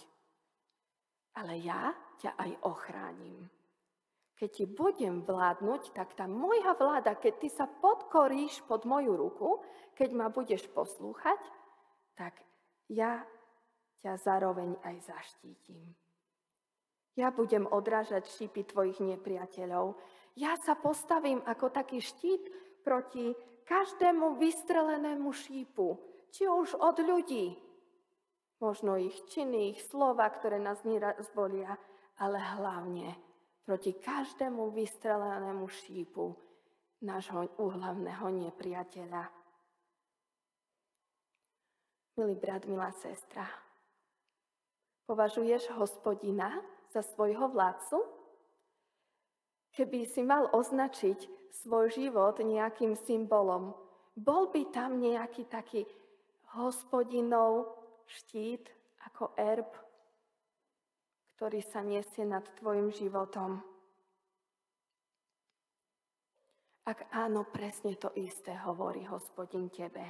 ale 1.37 1.61
ja 1.61 1.93
ťa 2.17 2.33
aj 2.39 2.51
ochránim. 2.65 3.51
Keď 4.43 4.51
ti 4.51 4.67
budem 4.67 5.23
vládnuť, 5.23 5.95
tak 5.95 6.19
tá 6.19 6.27
moja 6.27 6.75
vláda, 6.75 7.15
keď 7.15 7.47
ty 7.47 7.47
sa 7.47 7.71
podkoríš 7.71 8.67
pod 8.67 8.83
moju 8.83 9.15
ruku, 9.15 9.63
keď 9.95 10.11
ma 10.19 10.35
budeš 10.35 10.67
poslúchať, 10.67 11.39
tak 12.19 12.43
ja 12.91 13.23
ťa 14.03 14.19
zároveň 14.19 14.75
aj 14.83 15.15
zaštítim. 15.15 15.95
Ja 17.15 17.31
budem 17.31 17.71
odrážať 17.71 18.27
šípy 18.35 18.67
tvojich 18.67 18.99
nepriateľov. 18.99 19.95
Ja 20.35 20.59
sa 20.59 20.75
postavím 20.75 21.39
ako 21.47 21.71
taký 21.71 22.03
štít 22.03 22.51
proti 22.83 23.39
každému 23.63 24.43
vystrelenému 24.43 25.31
šípu, 25.31 26.03
či 26.35 26.51
už 26.51 26.83
od 26.83 26.99
ľudí, 26.99 27.55
možno 28.59 28.99
ich 28.99 29.15
činy, 29.31 29.79
ich 29.79 29.87
slova, 29.87 30.27
ktoré 30.35 30.59
nás 30.59 30.83
nieraz 30.83 31.31
bolia, 31.31 31.79
ale 32.19 32.43
hlavne 32.59 33.31
proti 33.63 33.95
každému 33.95 34.71
vystrelenému 34.71 35.69
šípu 35.69 36.35
nášho 37.03 37.51
úhlavného 37.59 38.27
nepriateľa. 38.31 39.31
Milý 42.19 42.37
brat, 42.37 42.69
milá 42.69 42.93
sestra, 42.93 43.49
považuješ 45.09 45.73
hospodina 45.75 46.61
za 46.93 47.01
svojho 47.03 47.49
vládcu? 47.49 48.05
Keby 49.73 50.05
si 50.05 50.21
mal 50.21 50.53
označiť 50.53 51.25
svoj 51.65 51.89
život 51.89 52.37
nejakým 52.39 52.93
symbolom, 52.93 53.73
bol 54.13 54.53
by 54.53 54.69
tam 54.69 55.01
nejaký 55.01 55.49
taký 55.49 55.89
hospodinov 56.53 57.81
štít 58.05 58.69
ako 59.09 59.33
erb, 59.41 59.73
ktorý 61.43 61.59
sa 61.59 61.83
nesie 61.83 62.23
nad 62.23 62.47
tvojim 62.63 62.95
životom. 62.95 63.59
Ak 66.87 67.11
áno, 67.11 67.43
presne 67.51 67.99
to 67.99 68.15
isté 68.15 68.55
hovorí 68.63 69.03
hospodin 69.11 69.67
tebe. 69.67 70.07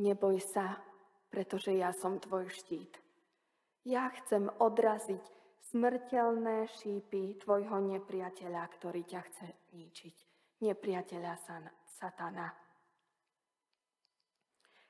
Neboj 0.00 0.40
sa, 0.40 0.80
pretože 1.28 1.76
ja 1.76 1.92
som 1.92 2.16
tvoj 2.16 2.48
štít. 2.48 2.96
Ja 3.84 4.08
chcem 4.08 4.48
odraziť 4.56 5.20
smrteľné 5.68 6.64
šípy 6.80 7.36
tvojho 7.44 7.84
nepriateľa, 7.92 8.72
ktorý 8.72 9.04
ťa 9.04 9.20
chce 9.28 9.48
ničiť. 9.76 10.16
Nepriateľa 10.64 11.32
satana. 11.84 12.48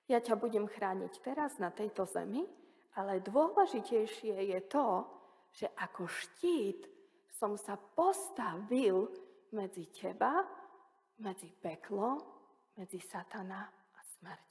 Ja 0.06 0.22
ťa 0.22 0.38
budem 0.38 0.70
chrániť 0.70 1.18
teraz 1.18 1.58
na 1.58 1.74
tejto 1.74 2.06
zemi, 2.06 2.46
ale 2.94 3.18
dôležitejšie 3.18 4.38
je 4.38 4.62
to, 4.70 5.18
že 5.52 5.68
ako 5.76 6.08
štít 6.08 6.88
som 7.28 7.60
sa 7.60 7.76
postavil 7.76 9.08
medzi 9.52 9.92
teba, 9.92 10.40
medzi 11.20 11.52
peklo, 11.52 12.16
medzi 12.76 12.98
satana 12.98 13.68
a 13.68 14.00
smrť. 14.00 14.50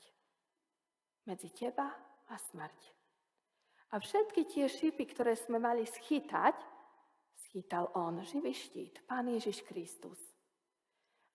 Medzi 1.26 1.50
teba 1.50 1.90
a 2.30 2.36
smrť. 2.38 2.82
A 3.92 4.00
všetky 4.00 4.48
tie 4.48 4.66
šípy, 4.72 5.04
ktoré 5.10 5.36
sme 5.36 5.60
mali 5.60 5.84
schytať, 5.84 6.56
schytal 7.36 7.92
On, 7.98 8.16
živý 8.24 8.56
štít, 8.56 9.04
Pán 9.04 9.28
Ježiš 9.28 9.68
Kristus. 9.68 10.22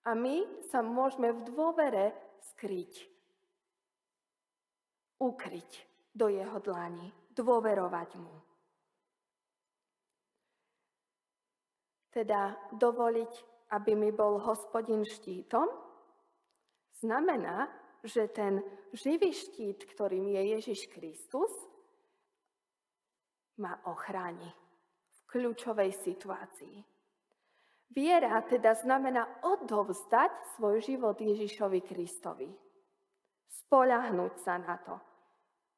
A 0.07 0.15
my 0.15 0.63
sa 0.71 0.79
môžeme 0.79 1.35
v 1.35 1.43
dôvere 1.51 2.15
skryť, 2.55 2.93
ukryť 5.19 5.71
do 6.15 6.31
jeho 6.31 6.57
dlani, 6.63 7.11
dôverovať 7.35 8.09
mu. 8.17 8.46
Teda 12.17 12.57
dovoliť, 12.73 13.33
aby 13.77 13.93
mi 13.93 14.09
bol 14.09 14.41
hospodin 14.41 15.05
štítom, 15.05 15.69
znamená, 16.97 17.69
že 18.01 18.25
ten 18.33 18.57
živý 18.89 19.29
štít, 19.29 19.85
ktorým 19.85 20.25
je 20.33 20.41
Ježiš 20.57 20.89
Kristus, 20.89 21.53
ma 23.61 23.77
ochráni 23.85 24.49
v 25.13 25.19
kľúčovej 25.29 25.93
situácii. 25.93 26.81
Viera 27.93 28.41
teda 28.49 28.73
znamená 28.73 29.45
odovzdať 29.45 30.57
svoj 30.57 30.81
život 30.81 31.21
Ježišovi 31.21 31.85
Kristovi. 31.85 32.49
Spoľahnúť 33.45 34.33
sa 34.41 34.57
na 34.57 34.73
to. 34.81 34.97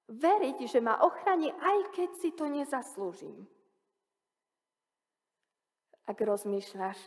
Veriť, 0.08 0.72
že 0.72 0.80
ma 0.80 1.04
ochráni, 1.04 1.52
aj 1.52 1.92
keď 1.92 2.10
si 2.16 2.32
to 2.32 2.48
nezaslúžim. 2.48 3.59
Ak 6.10 6.18
rozmýšľaš, 6.18 6.98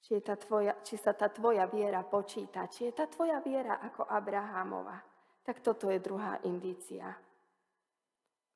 či, 0.00 0.16
je 0.16 0.22
tá 0.24 0.40
tvoja, 0.40 0.80
či 0.80 0.96
sa 0.96 1.12
tá 1.12 1.28
tvoja 1.28 1.68
viera 1.68 2.00
počíta, 2.00 2.64
či 2.72 2.88
je 2.88 2.92
tá 2.96 3.04
tvoja 3.04 3.44
viera 3.44 3.84
ako 3.84 4.08
Abrahamova, 4.08 4.96
tak 5.44 5.60
toto 5.60 5.92
je 5.92 6.00
druhá 6.00 6.40
indícia. 6.48 7.12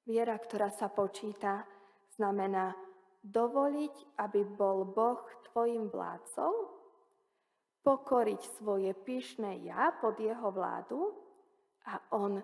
Viera, 0.08 0.40
ktorá 0.40 0.72
sa 0.72 0.88
počíta, 0.88 1.68
znamená 2.16 2.72
dovoliť, 3.20 4.18
aby 4.24 4.40
bol 4.56 4.88
Boh 4.88 5.20
tvojim 5.52 5.92
vládcom, 5.92 6.52
pokoriť 7.84 8.40
svoje 8.56 8.96
pyšné 8.96 9.68
ja 9.68 9.92
pod 10.00 10.16
jeho 10.16 10.48
vládu 10.48 11.12
a 11.92 12.00
on 12.16 12.40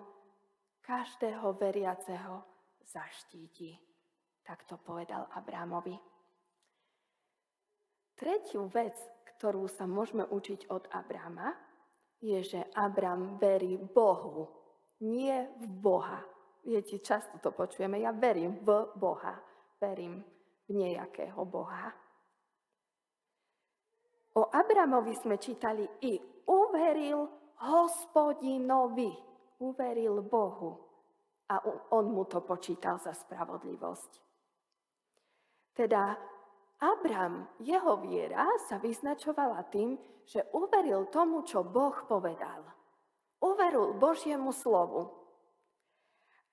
každého 0.85 1.57
veriaceho 1.57 2.45
zaštíti. 2.85 3.73
Tak 4.45 4.69
to 4.69 4.77
povedal 4.77 5.25
Abrámovi. 5.33 6.18
Tretiu 8.19 8.67
vec, 8.67 8.99
ktorú 9.23 9.71
sa 9.71 9.87
môžeme 9.87 10.27
učiť 10.27 10.67
od 10.67 10.91
Abráma, 10.91 11.55
je, 12.19 12.43
že 12.43 12.59
Abrám 12.75 13.39
verí 13.39 13.79
Bohu, 13.79 14.51
nie 14.99 15.47
v 15.63 15.65
Boha. 15.71 16.19
Viete, 16.67 16.99
často 16.99 17.39
to 17.39 17.55
počujeme. 17.55 18.03
Ja 18.03 18.11
verím 18.11 18.59
v 18.59 18.91
Boha. 18.99 19.39
Verím 19.79 20.19
v 20.67 20.71
nejakého 20.75 21.39
Boha. 21.47 21.87
O 24.35 24.43
Abramovi 24.51 25.15
sme 25.15 25.39
čítali 25.39 25.87
i 26.03 26.19
uveril 26.51 27.23
hospodinovi. 27.63 29.11
Uveril 29.63 30.19
Bohu. 30.27 30.71
A 31.49 31.63
on 31.95 32.11
mu 32.11 32.27
to 32.27 32.43
počítal 32.43 32.99
za 32.99 33.15
spravodlivosť. 33.15 34.11
Teda 35.73 36.19
Abram, 36.79 37.43
jeho 37.59 37.99
viera 37.99 38.47
sa 38.71 38.79
vyznačovala 38.79 39.67
tým, 39.67 39.99
že 40.23 40.47
uveril 40.55 41.11
tomu, 41.11 41.43
čo 41.43 41.59
Boh 41.59 41.95
povedal. 42.07 42.63
Uveril 43.43 43.99
Božiemu 43.99 44.55
slovu. 44.55 45.11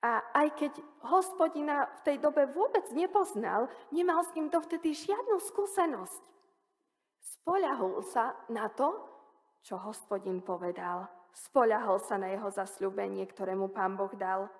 A 0.03 0.19
aj 0.35 0.47
keď 0.59 0.73
hospodina 1.07 1.87
v 1.99 1.99
tej 2.03 2.17
dobe 2.19 2.43
vôbec 2.51 2.85
nepoznal, 2.91 3.71
nemal 3.89 4.21
s 4.27 4.35
ním 4.35 4.51
dovtedy 4.51 4.91
žiadnu 4.91 5.39
skúsenosť. 5.41 6.23
Spoľahol 7.23 8.03
sa 8.03 8.35
na 8.51 8.67
to, 8.67 8.99
čo 9.63 9.79
hospodin 9.79 10.43
povedal. 10.43 11.07
Spoľahol 11.31 12.03
sa 12.03 12.19
na 12.19 12.35
jeho 12.35 12.51
zasľúbenie, 12.51 13.23
ktoré 13.31 13.55
mu 13.55 13.71
pán 13.71 13.95
Boh 13.95 14.11
dal. 14.11 14.51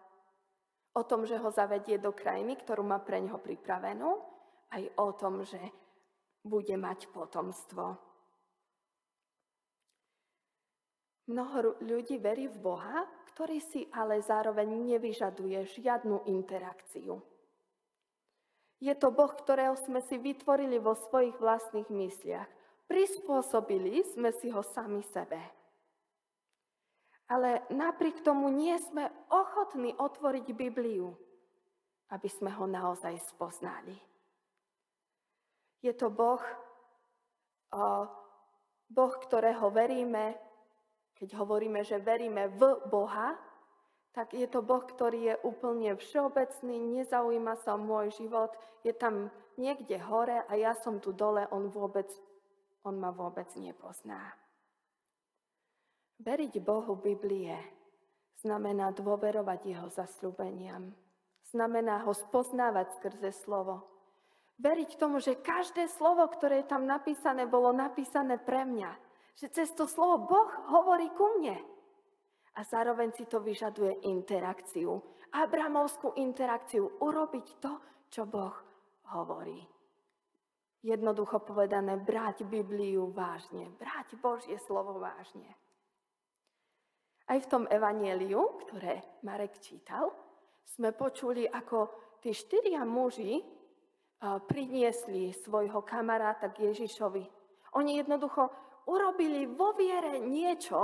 O 0.95 1.03
tom, 1.03 1.27
že 1.27 1.36
ho 1.36 1.51
zavedie 1.51 1.99
do 1.99 2.15
krajiny, 2.15 2.56
ktorú 2.58 2.82
má 2.88 2.97
pre 3.03 3.21
neho 3.21 3.38
pripravenú, 3.38 4.37
aj 4.71 4.84
o 4.99 5.08
tom, 5.15 5.43
že 5.43 5.60
bude 6.47 6.75
mať 6.80 7.12
potomstvo. 7.12 7.99
Mnoho 11.27 11.75
ľudí 11.84 12.15
verí 12.23 12.47
v 12.47 12.56
Boha, 12.56 13.03
ktorý 13.36 13.60
si 13.60 13.84
ale 13.91 14.23
zároveň 14.23 14.95
nevyžaduje 14.95 15.60
žiadnu 15.67 16.23
interakciu. 16.32 17.19
Je 18.80 18.93
to 18.95 19.12
Boh, 19.12 19.34
ktorého 19.36 19.75
sme 19.75 19.99
si 20.06 20.15
vytvorili 20.15 20.80
vo 20.80 20.95
svojich 20.95 21.36
vlastných 21.36 21.89
mysliach. 21.91 22.47
Prispôsobili 22.88 24.08
sme 24.08 24.32
si 24.32 24.47
ho 24.53 24.63
sami 24.63 25.03
sebe. 25.03 25.41
Ale 27.27 27.67
napriek 27.75 28.23
tomu 28.23 28.47
nie 28.47 28.80
sme 28.80 29.12
ochotní 29.27 29.91
otvoriť 29.99 30.45
Bibliu, 30.56 31.12
aby 32.15 32.30
sme 32.32 32.56
ho 32.56 32.63
naozaj 32.63 33.19
spoznali. 33.19 34.06
Je 35.81 35.93
to 35.93 36.09
Boh, 36.09 36.41
Boh, 38.87 39.13
ktorého 39.21 39.69
veríme, 39.69 40.37
keď 41.17 41.37
hovoríme, 41.37 41.81
že 41.81 42.01
veríme 42.01 42.47
v 42.53 42.81
Boha, 42.87 43.37
tak 44.13 44.33
je 44.33 44.49
to 44.49 44.65
Boh, 44.65 44.81
ktorý 44.81 45.33
je 45.33 45.35
úplne 45.45 45.93
všeobecný, 45.93 47.01
nezaujíma 47.01 47.53
sa 47.61 47.77
môj 47.77 48.09
život, 48.17 48.49
je 48.81 48.93
tam 48.93 49.29
niekde 49.57 49.97
hore 50.01 50.41
a 50.49 50.53
ja 50.57 50.73
som 50.73 50.97
tu 50.97 51.13
dole, 51.13 51.45
on 51.53 51.69
vôbec, 51.69 52.09
on 52.81 52.97
ma 52.97 53.13
vôbec 53.13 53.45
nepozná. 53.57 54.33
Veriť 56.17 56.57
Bohu 56.65 56.97
Biblie 56.97 57.53
znamená 58.41 58.89
dôverovať 58.89 59.59
jeho 59.69 59.89
zasľúbeniam. 59.93 60.93
Znamená 61.45 62.01
ho 62.05 62.13
spoznávať 62.13 62.97
skrze 62.97 63.29
slovo. 63.45 63.85
Veriť 64.57 64.97
tomu, 64.97 65.21
že 65.21 65.37
každé 65.37 65.85
slovo, 65.85 66.25
ktoré 66.25 66.65
je 66.65 66.73
tam 66.73 66.89
napísané, 66.89 67.45
bolo 67.45 67.69
napísané 67.69 68.41
pre 68.41 68.65
mňa. 68.65 68.91
Že 69.37 69.47
cez 69.53 69.69
to 69.77 69.85
slovo 69.85 70.25
Boh 70.25 70.49
hovorí 70.73 71.13
ku 71.13 71.37
mne. 71.37 71.61
A 72.57 72.65
zároveň 72.65 73.13
si 73.13 73.29
to 73.29 73.37
vyžaduje 73.37 74.09
interakciu. 74.09 74.97
Abramovskú 75.37 76.17
interakciu. 76.17 76.97
Urobiť 77.05 77.47
to, 77.61 77.71
čo 78.09 78.25
Boh 78.25 78.57
hovorí. 79.13 79.61
Jednoducho 80.81 81.45
povedané, 81.45 82.01
brať 82.01 82.49
Bibliu 82.49 83.13
vážne. 83.13 83.69
Brať 83.77 84.17
Božie 84.17 84.57
slovo 84.57 84.97
vážne. 84.97 85.53
Aj 87.29 87.37
v 87.37 87.49
tom 87.49 87.63
evanieliu, 87.69 88.57
ktoré 88.65 89.05
Marek 89.21 89.61
čítal, 89.61 90.09
sme 90.65 90.97
počuli, 90.97 91.45
ako 91.45 91.93
tí 92.25 92.33
štyria 92.33 92.81
muži 92.87 93.56
priniesli 94.21 95.30
svojho 95.34 95.86
kamaráta 95.86 96.49
k 96.49 96.73
Ježišovi. 96.73 97.23
Oni 97.77 98.01
jednoducho 98.01 98.49
urobili 98.89 99.45
vo 99.45 99.77
viere 99.77 100.17
niečo, 100.17 100.80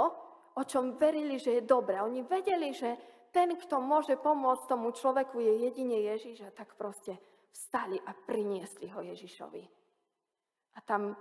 o 0.54 0.62
čom 0.62 0.93
verili, 0.93 1.41
že 1.41 1.58
je 1.58 1.63
dobré. 1.65 1.98
Oni 2.02 2.22
vedeli, 2.22 2.69
že 2.69 2.93
ten, 3.34 3.58
kto 3.58 3.82
môže 3.82 4.13
pomôcť 4.22 4.69
tomu 4.69 4.93
človeku, 4.93 5.41
je 5.41 5.65
jedine 5.65 5.98
Ježiš 6.13 6.46
a 6.46 6.54
tak 6.54 6.78
proste 6.78 7.17
vstali 7.50 7.98
a 7.98 8.13
priniesli 8.13 8.86
ho 8.93 9.02
Ježišovi. 9.02 9.63
A 10.78 10.80
tam 10.86 11.17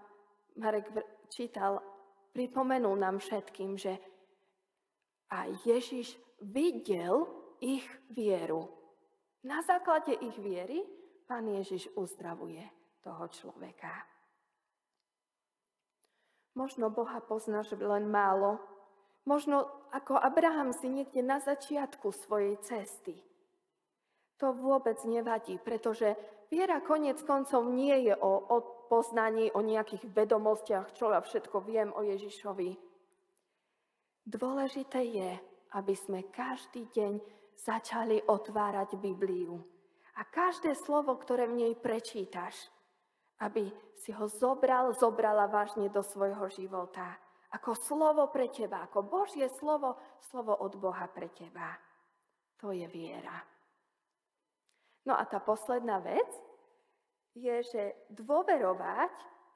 Marek 0.60 0.92
čítal, 1.32 1.80
pripomenul 2.36 2.92
nám 2.96 3.24
všetkým, 3.24 3.80
že 3.80 3.96
a 5.32 5.48
Ježiš 5.64 6.20
videl 6.44 7.24
ich 7.64 7.88
vieru. 8.12 8.68
Na 9.48 9.64
základe 9.64 10.12
ich 10.12 10.36
viery 10.36 10.84
pán 11.32 11.48
Ježiš 11.48 11.88
uzdravuje 11.96 12.60
toho 13.00 13.24
človeka. 13.32 13.88
Možno 16.52 16.92
Boha 16.92 17.24
poznáš 17.24 17.72
len 17.80 18.04
málo. 18.04 18.60
Možno 19.24 19.64
ako 19.96 20.20
Abraham 20.20 20.76
si 20.76 20.92
niekde 20.92 21.24
na 21.24 21.40
začiatku 21.40 22.12
svojej 22.12 22.60
cesty. 22.60 23.16
To 24.44 24.52
vôbec 24.52 25.00
nevadí, 25.08 25.56
pretože 25.56 26.12
viera 26.52 26.84
konec 26.84 27.24
koncov 27.24 27.64
nie 27.72 28.12
je 28.12 28.14
o, 28.20 28.32
o 28.52 28.56
poznaní, 28.92 29.48
o 29.56 29.64
nejakých 29.64 30.04
vedomostiach, 30.12 30.92
čo 30.92 31.16
ja 31.16 31.24
všetko 31.24 31.64
viem 31.64 31.88
o 31.96 32.04
Ježišovi 32.04 32.92
Dôležité 34.22 35.02
je, 35.02 35.30
aby 35.74 35.94
sme 35.98 36.30
každý 36.30 36.86
deň 36.94 37.18
začali 37.58 38.22
otvárať 38.22 38.94
Bibliu. 38.94 39.71
A 40.16 40.28
každé 40.28 40.76
slovo, 40.76 41.16
ktoré 41.16 41.48
v 41.48 41.66
nej 41.66 41.74
prečítaš, 41.76 42.68
aby 43.40 43.72
si 43.96 44.12
ho 44.12 44.28
zobral, 44.28 44.92
zobrala 44.94 45.48
vážne 45.48 45.88
do 45.88 46.04
svojho 46.04 46.46
života. 46.52 47.16
Ako 47.52 47.76
slovo 47.76 48.28
pre 48.32 48.48
teba, 48.48 48.84
ako 48.84 49.04
Božie 49.04 49.48
slovo, 49.60 49.96
slovo 50.24 50.56
od 50.56 50.76
Boha 50.76 51.04
pre 51.08 51.28
teba. 51.32 51.76
To 52.60 52.70
je 52.72 52.86
viera. 52.88 53.44
No 55.04 55.18
a 55.18 55.26
tá 55.26 55.42
posledná 55.42 55.98
vec 55.98 56.28
je, 57.34 57.60
že 57.64 57.82
dôverovať, 58.12 59.12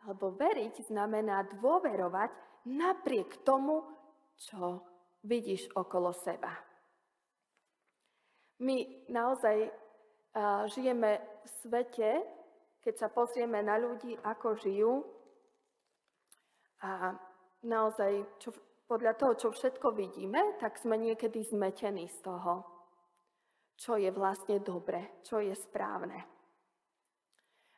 alebo 0.08 0.34
veriť 0.34 0.90
znamená 0.90 1.46
dôverovať 1.62 2.30
napriek 2.66 3.46
tomu, 3.46 3.86
čo 4.36 4.82
vidíš 5.22 5.70
okolo 5.72 6.10
seba. 6.12 6.52
My 8.60 9.06
naozaj 9.12 9.85
žijeme 10.68 11.18
v 11.18 11.46
svete, 11.64 12.10
keď 12.84 12.94
sa 12.96 13.08
pozrieme 13.08 13.64
na 13.64 13.80
ľudí, 13.80 14.14
ako 14.20 14.48
žijú, 14.60 14.92
a 16.84 17.16
naozaj, 17.64 18.36
čo, 18.38 18.52
podľa 18.84 19.16
toho, 19.16 19.32
čo 19.34 19.48
všetko 19.50 19.96
vidíme, 19.96 20.60
tak 20.60 20.76
sme 20.76 21.00
niekedy 21.00 21.40
zmetení 21.40 22.06
z 22.06 22.18
toho, 22.20 22.62
čo 23.80 23.96
je 23.96 24.12
vlastne 24.12 24.60
dobre, 24.60 25.20
čo 25.24 25.40
je 25.40 25.56
správne. 25.56 26.20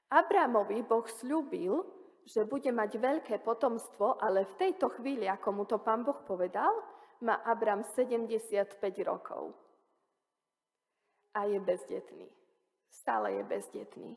Abramovi 0.09 0.83
Boh 0.83 1.05
slúbil, 1.05 1.85
že 2.25 2.45
bude 2.45 2.69
mať 2.73 2.91
veľké 3.01 3.35
potomstvo, 3.41 4.21
ale 4.21 4.45
v 4.45 4.55
tejto 4.61 4.93
chvíli, 5.01 5.25
ako 5.29 5.49
mu 5.53 5.65
to 5.65 5.81
pán 5.81 6.05
Boh 6.05 6.21
povedal, 6.25 6.73
má 7.25 7.41
Abram 7.45 7.85
75 7.85 8.81
rokov. 9.05 9.57
A 11.37 11.45
je 11.49 11.61
bezdetný. 11.61 12.38
Stále 12.89 13.41
je 13.41 13.45
bezdetný. 13.45 14.11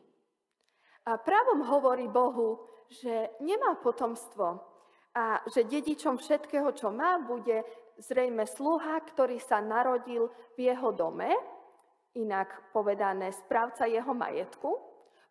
A 1.05 1.17
právom 1.17 1.65
hovorí 1.65 2.05
Bohu, 2.07 2.62
že 2.91 3.31
nemá 3.41 3.79
potomstvo 3.79 4.62
a 5.15 5.43
že 5.49 5.67
dedičom 5.67 6.19
všetkého, 6.19 6.71
čo 6.75 6.91
má, 6.91 7.19
bude 7.19 7.63
zrejme 7.99 8.47
sluha, 8.47 8.99
ktorý 9.03 9.41
sa 9.41 9.60
narodil 9.60 10.31
v 10.55 10.71
jeho 10.71 10.91
dome, 10.91 11.31
inak 12.15 12.71
povedané 12.75 13.31
správca 13.31 13.88
jeho 13.88 14.12
majetku, 14.12 14.77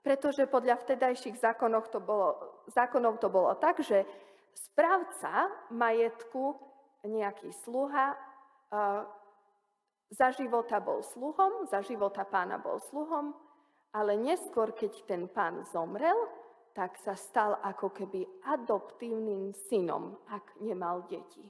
pretože 0.01 0.49
podľa 0.49 0.81
vtedajších 0.81 1.37
zákonov 1.37 1.93
to 1.93 2.01
bolo, 2.01 2.37
zákonov 2.73 3.21
to 3.21 3.29
bolo 3.29 3.53
tak, 3.61 3.85
že 3.85 4.09
správca 4.57 5.49
majetku, 5.69 6.57
nejaký 7.05 7.53
sluha, 7.65 8.17
za 10.11 10.35
života 10.35 10.83
bol 10.83 11.03
sluhom, 11.07 11.71
za 11.71 11.81
života 11.87 12.27
pána 12.27 12.59
bol 12.59 12.83
sluhom, 12.91 13.31
ale 13.95 14.19
neskôr, 14.19 14.75
keď 14.75 14.93
ten 15.07 15.31
pán 15.31 15.63
zomrel, 15.71 16.19
tak 16.75 16.99
sa 17.03 17.19
stal 17.19 17.59
ako 17.63 17.91
keby 17.91 18.23
adoptívnym 18.47 19.55
synom, 19.71 20.19
ak 20.31 20.63
nemal 20.63 21.07
deti. 21.07 21.43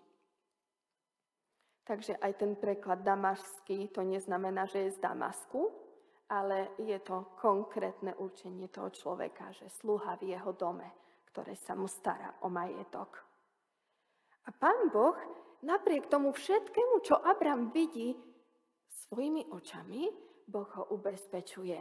Takže 1.85 2.17
aj 2.21 2.33
ten 2.39 2.53
preklad 2.57 3.03
damašský, 3.03 3.91
to 3.93 4.05
neznamená, 4.07 4.65
že 4.69 4.89
je 4.89 4.97
z 4.97 4.99
Damasku, 5.03 5.69
ale 6.31 6.79
je 6.79 6.95
to 7.03 7.35
konkrétne 7.41 8.15
určenie 8.23 8.71
toho 8.71 8.89
človeka, 8.95 9.51
že 9.51 9.67
sluha 9.83 10.15
v 10.23 10.31
jeho 10.37 10.55
dome, 10.55 10.87
ktoré 11.33 11.59
sa 11.59 11.75
mu 11.75 11.91
stará 11.91 12.39
o 12.47 12.49
majetok. 12.49 13.19
A 14.47 14.55
pán 14.55 14.89
Boh 14.95 15.19
napriek 15.67 16.07
tomu 16.07 16.31
všetkému, 16.31 17.03
čo 17.03 17.19
Abram 17.19 17.75
vidí 17.75 18.15
svojimi 19.11 19.51
očami, 19.51 20.07
Boh 20.47 20.71
ho 20.79 20.95
ubezpečuje. 20.95 21.79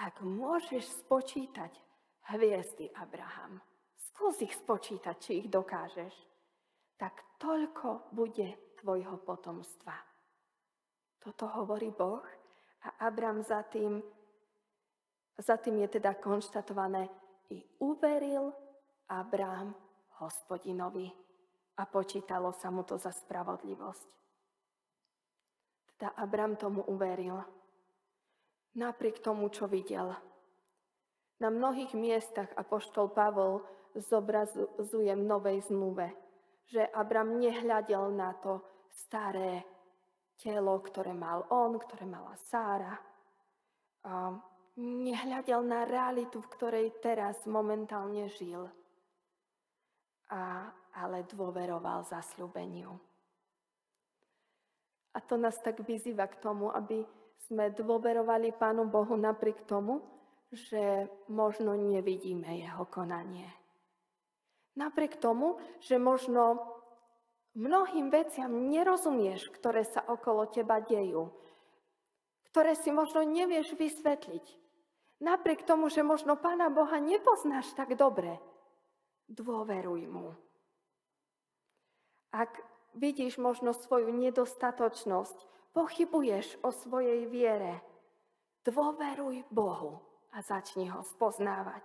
Ak 0.00 0.24
môžeš 0.24 1.04
spočítať 1.04 1.76
hviezdy, 2.32 2.88
Abraham, 2.96 3.60
skús 4.00 4.40
ich 4.40 4.56
spočítať, 4.56 5.16
či 5.20 5.44
ich 5.44 5.48
dokážeš, 5.52 6.16
tak 6.96 7.20
toľko 7.36 8.16
bude 8.16 8.48
tvojho 8.80 9.20
potomstva. 9.20 9.92
Toto 11.20 11.44
hovorí 11.60 11.92
Boh 11.92 12.24
a 12.88 12.88
Abram 13.04 13.44
za 13.44 13.60
tým, 13.68 14.00
za 15.36 15.60
tým 15.60 15.84
je 15.84 16.00
teda 16.00 16.16
konštatované, 16.16 17.12
i 17.52 17.60
uveril 17.84 18.48
Abram 19.12 19.76
hospodinovi 20.24 21.12
a 21.76 21.84
počítalo 21.84 22.56
sa 22.56 22.72
mu 22.72 22.80
to 22.80 22.96
za 22.96 23.12
spravodlivosť. 23.12 24.21
Teda 26.02 26.18
Abram 26.18 26.58
tomu 26.58 26.82
uveril. 26.90 27.38
Napriek 28.74 29.22
tomu, 29.22 29.46
čo 29.54 29.70
videl. 29.70 30.10
Na 31.38 31.46
mnohých 31.46 31.94
miestach 31.94 32.50
apoštol 32.58 33.14
Pavol 33.14 33.62
zobrazuje 33.94 35.14
v 35.14 35.22
Novej 35.22 35.62
zmluve, 35.70 36.10
že 36.66 36.82
Abram 36.90 37.38
nehľadel 37.38 38.18
na 38.18 38.34
to 38.34 38.66
staré 38.90 39.62
telo, 40.42 40.82
ktoré 40.82 41.14
mal 41.14 41.46
on, 41.54 41.78
ktoré 41.78 42.02
mala 42.02 42.34
Sára. 42.50 42.98
A 44.02 44.34
nehľadel 44.82 45.62
na 45.62 45.86
realitu, 45.86 46.42
v 46.42 46.50
ktorej 46.50 46.98
teraz 46.98 47.46
momentálne 47.46 48.26
žil, 48.26 48.66
a, 50.34 50.66
ale 50.98 51.22
dôveroval 51.30 52.02
zasľúbeniu. 52.10 53.11
A 55.12 55.18
to 55.20 55.36
nás 55.36 55.60
tak 55.60 55.84
vyzýva 55.84 56.28
k 56.28 56.40
tomu, 56.40 56.72
aby 56.72 57.04
sme 57.48 57.68
dôverovali 57.74 58.56
Pánu 58.56 58.88
Bohu 58.88 59.12
napriek 59.18 59.68
tomu, 59.68 60.00
že 60.52 61.08
možno 61.28 61.76
nevidíme 61.76 62.48
Jeho 62.60 62.88
konanie. 62.88 63.48
Napriek 64.72 65.20
tomu, 65.20 65.60
že 65.84 66.00
možno 66.00 66.72
Mnohým 67.52 68.08
veciam 68.08 68.72
nerozumieš, 68.72 69.52
ktoré 69.52 69.84
sa 69.84 70.00
okolo 70.08 70.48
teba 70.48 70.80
dejú, 70.80 71.28
ktoré 72.48 72.72
si 72.72 72.88
možno 72.88 73.28
nevieš 73.28 73.76
vysvetliť. 73.76 74.46
Napriek 75.20 75.68
tomu, 75.68 75.92
že 75.92 76.00
možno 76.00 76.40
Pána 76.40 76.72
Boha 76.72 76.96
nepoznáš 76.96 77.68
tak 77.76 77.92
dobre, 77.92 78.40
dôveruj 79.28 80.08
mu. 80.08 80.32
Ak 82.32 82.56
vidíš 82.94 83.40
možno 83.40 83.72
svoju 83.72 84.12
nedostatočnosť, 84.12 85.36
pochybuješ 85.72 86.60
o 86.60 86.70
svojej 86.70 87.24
viere, 87.28 87.80
dôveruj 88.64 89.48
Bohu 89.48 90.00
a 90.32 90.40
začni 90.44 90.88
ho 90.92 91.04
spoznávať. 91.04 91.84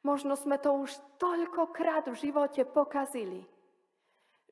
Možno 0.00 0.32
sme 0.36 0.56
to 0.56 0.72
už 0.80 0.96
toľkokrát 1.20 2.08
v 2.08 2.16
živote 2.16 2.64
pokazili. 2.64 3.44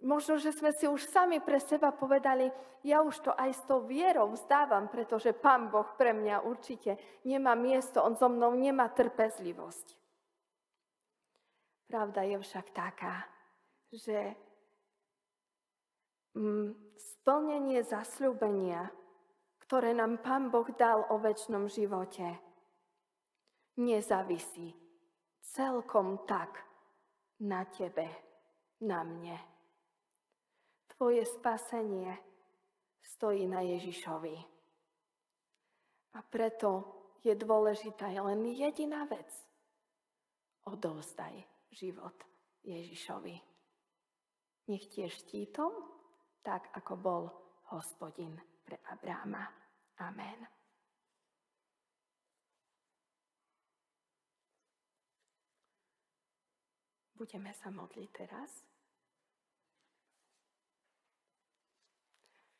Možno, 0.04 0.38
že 0.38 0.52
sme 0.54 0.70
si 0.76 0.86
už 0.86 1.08
sami 1.08 1.40
pre 1.40 1.58
seba 1.58 1.90
povedali, 1.90 2.52
ja 2.86 3.02
už 3.02 3.18
to 3.18 3.32
aj 3.34 3.50
s 3.50 3.62
tou 3.66 3.82
vierou 3.82 4.30
vzdávam, 4.30 4.86
pretože 4.86 5.34
Pán 5.34 5.72
Boh 5.72 5.88
pre 5.98 6.14
mňa 6.14 6.46
určite 6.46 7.00
nemá 7.26 7.58
miesto, 7.58 8.04
On 8.04 8.14
so 8.14 8.30
mnou 8.30 8.54
nemá 8.54 8.86
trpezlivosť. 8.92 9.98
Pravda 11.88 12.20
je 12.28 12.36
však 12.38 12.70
taká, 12.70 13.26
že 13.90 14.36
splnenie 16.96 17.80
zasľúbenia, 17.84 18.90
ktoré 19.68 19.92
nám 19.92 20.24
Pán 20.24 20.48
Boh 20.48 20.68
dal 20.76 21.04
o 21.12 21.20
väčšnom 21.20 21.68
živote, 21.68 22.40
nezávisí 23.78 24.74
celkom 25.44 26.24
tak 26.26 26.64
na 27.44 27.64
tebe, 27.68 28.08
na 28.82 29.04
mne. 29.06 29.38
Tvoje 30.96 31.22
spasenie 31.28 32.10
stojí 33.02 33.46
na 33.46 33.62
Ježišovi. 33.62 34.36
A 36.16 36.18
preto 36.26 36.98
je 37.22 37.34
dôležitá 37.38 38.10
len 38.10 38.42
jediná 38.50 39.06
vec. 39.06 39.30
Odovzdaj 40.66 41.44
život 41.70 42.14
Ježišovi. 42.66 43.36
Nech 44.68 44.84
tiež 44.92 45.12
štítom, 45.24 45.97
tak 46.48 46.72
ako 46.72 46.92
bol 46.96 47.22
hospodin 47.76 48.32
pre 48.64 48.80
Abráma. 48.88 49.44
Amen. 50.00 50.48
Budeme 57.12 57.52
sa 57.52 57.68
modliť 57.68 58.08
teraz. 58.16 58.64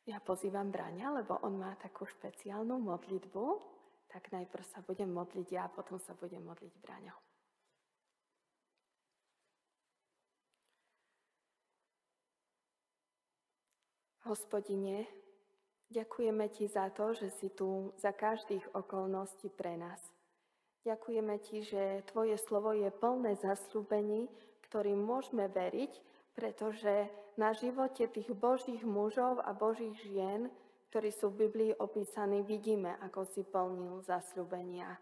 Ja 0.05 0.21
pozývam 0.21 0.69
Braňa, 0.69 1.25
lebo 1.25 1.41
on 1.41 1.57
má 1.57 1.73
takú 1.81 2.05
špeciálnu 2.05 2.77
modlitbu, 2.77 3.45
tak 4.05 4.29
najprv 4.29 4.65
sa 4.69 4.85
budem 4.85 5.09
modliť 5.09 5.47
ja, 5.49 5.65
potom 5.65 5.97
sa 5.97 6.13
budem 6.13 6.45
modliť 6.45 6.73
Braňo. 6.77 7.28
Hospodine, 14.29 15.09
ďakujeme 15.89 16.45
Ti 16.53 16.69
za 16.69 16.93
to, 16.93 17.17
že 17.17 17.33
si 17.33 17.49
tu 17.49 17.89
za 17.97 18.13
každých 18.13 18.77
okolností 18.77 19.49
pre 19.49 19.73
nás. 19.73 19.97
Ďakujeme 20.85 21.35
Ti, 21.41 21.57
že 21.65 22.05
Tvoje 22.13 22.37
slovo 22.37 22.77
je 22.77 22.93
plné 22.93 23.41
zasľúbení, 23.41 24.29
ktorým 24.69 25.01
môžeme 25.01 25.49
veriť, 25.49 25.97
pretože 26.37 27.09
na 27.41 27.57
živote 27.57 28.05
tých 28.05 28.29
Božích 28.37 28.85
mužov 28.85 29.41
a 29.41 29.49
Božích 29.49 29.97
žien, 30.05 30.53
ktorí 30.93 31.09
sú 31.09 31.33
v 31.33 31.49
Biblii 31.49 31.73
opísaní, 31.81 32.45
vidíme, 32.45 33.01
ako 33.01 33.25
si 33.25 33.41
plnil 33.41 34.05
zasľúbenia. 34.05 34.93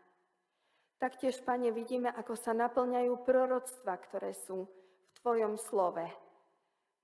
Taktiež, 1.04 1.44
Pane, 1.44 1.76
vidíme, 1.76 2.16
ako 2.16 2.40
sa 2.40 2.56
naplňajú 2.56 3.28
proroctva, 3.28 4.00
ktoré 4.08 4.32
sú 4.32 4.72
v 4.72 5.16
Tvojom 5.20 5.60
slove. 5.60 6.27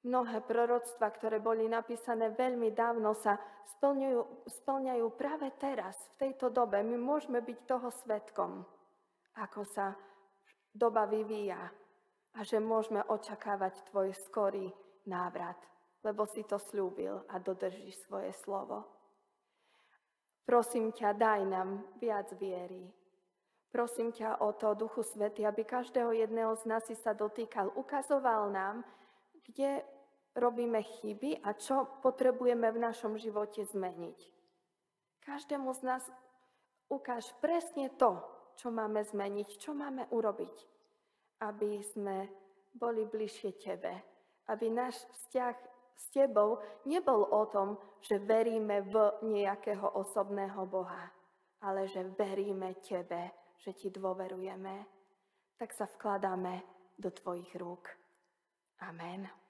Mnohé 0.03 0.43
proroctva, 0.43 1.15
ktoré 1.15 1.39
boli 1.39 1.63
napísané 1.71 2.35
veľmi 2.35 2.75
dávno, 2.75 3.15
sa 3.15 3.39
splňujú, 3.79 4.51
splňajú 4.51 5.05
práve 5.15 5.47
teraz, 5.55 5.95
v 6.15 6.27
tejto 6.27 6.51
dobe. 6.51 6.83
My 6.83 6.99
môžeme 6.99 7.39
byť 7.39 7.59
toho 7.63 7.87
svetkom, 8.03 8.67
ako 9.39 9.63
sa 9.63 9.95
doba 10.75 11.07
vyvíja 11.07 11.71
a 12.35 12.39
že 12.43 12.59
môžeme 12.59 12.99
očakávať 13.07 13.79
tvoj 13.95 14.11
skorý 14.27 14.67
návrat, 15.07 15.55
lebo 16.03 16.27
si 16.27 16.43
to 16.43 16.59
slúbil 16.59 17.23
a 17.31 17.39
dodržíš 17.39 18.03
svoje 18.03 18.35
slovo. 18.43 18.83
Prosím 20.43 20.91
ťa, 20.91 21.15
daj 21.15 21.41
nám 21.47 21.87
viac 22.03 22.27
viery. 22.35 22.91
Prosím 23.71 24.11
ťa 24.11 24.43
o 24.43 24.51
to, 24.51 24.75
Duchu 24.75 25.01
Svety, 25.01 25.47
aby 25.47 25.63
každého 25.63 26.11
jedného 26.11 26.53
z 26.59 26.63
nás 26.67 26.83
si 26.83 26.93
sa 26.99 27.15
dotýkal, 27.15 27.71
ukazoval 27.73 28.51
nám, 28.51 28.83
kde 29.47 29.81
robíme 30.33 30.81
chyby 30.81 31.45
a 31.45 31.53
čo 31.53 32.01
potrebujeme 32.01 32.69
v 32.73 32.81
našom 32.81 33.17
živote 33.17 33.65
zmeniť. 33.65 34.19
Každému 35.23 35.71
z 35.77 35.81
nás 35.87 36.03
ukáž 36.89 37.29
presne 37.39 37.93
to, 37.95 38.19
čo 38.57 38.69
máme 38.69 39.01
zmeniť, 39.01 39.49
čo 39.57 39.73
máme 39.73 40.09
urobiť, 40.13 40.55
aby 41.41 41.81
sme 41.81 42.29
boli 42.73 43.05
bližšie 43.05 43.51
Tebe, 43.57 43.93
aby 44.49 44.65
náš 44.69 44.99
vzťah 45.09 45.55
s 45.93 46.05
Tebou 46.09 46.59
nebol 46.89 47.23
o 47.29 47.45
tom, 47.47 47.77
že 48.01 48.17
veríme 48.19 48.81
v 48.89 48.95
nejakého 49.23 49.93
osobného 49.95 50.65
Boha, 50.65 51.13
ale 51.61 51.85
že 51.87 52.03
veríme 52.17 52.81
Tebe, 52.81 53.53
že 53.61 53.71
Ti 53.73 53.93
dôverujeme, 53.93 54.75
tak 55.55 55.71
sa 55.71 55.85
vkladáme 55.85 56.65
do 56.97 57.09
Tvojich 57.13 57.53
rúk. 57.55 57.87
Amen. 58.83 59.42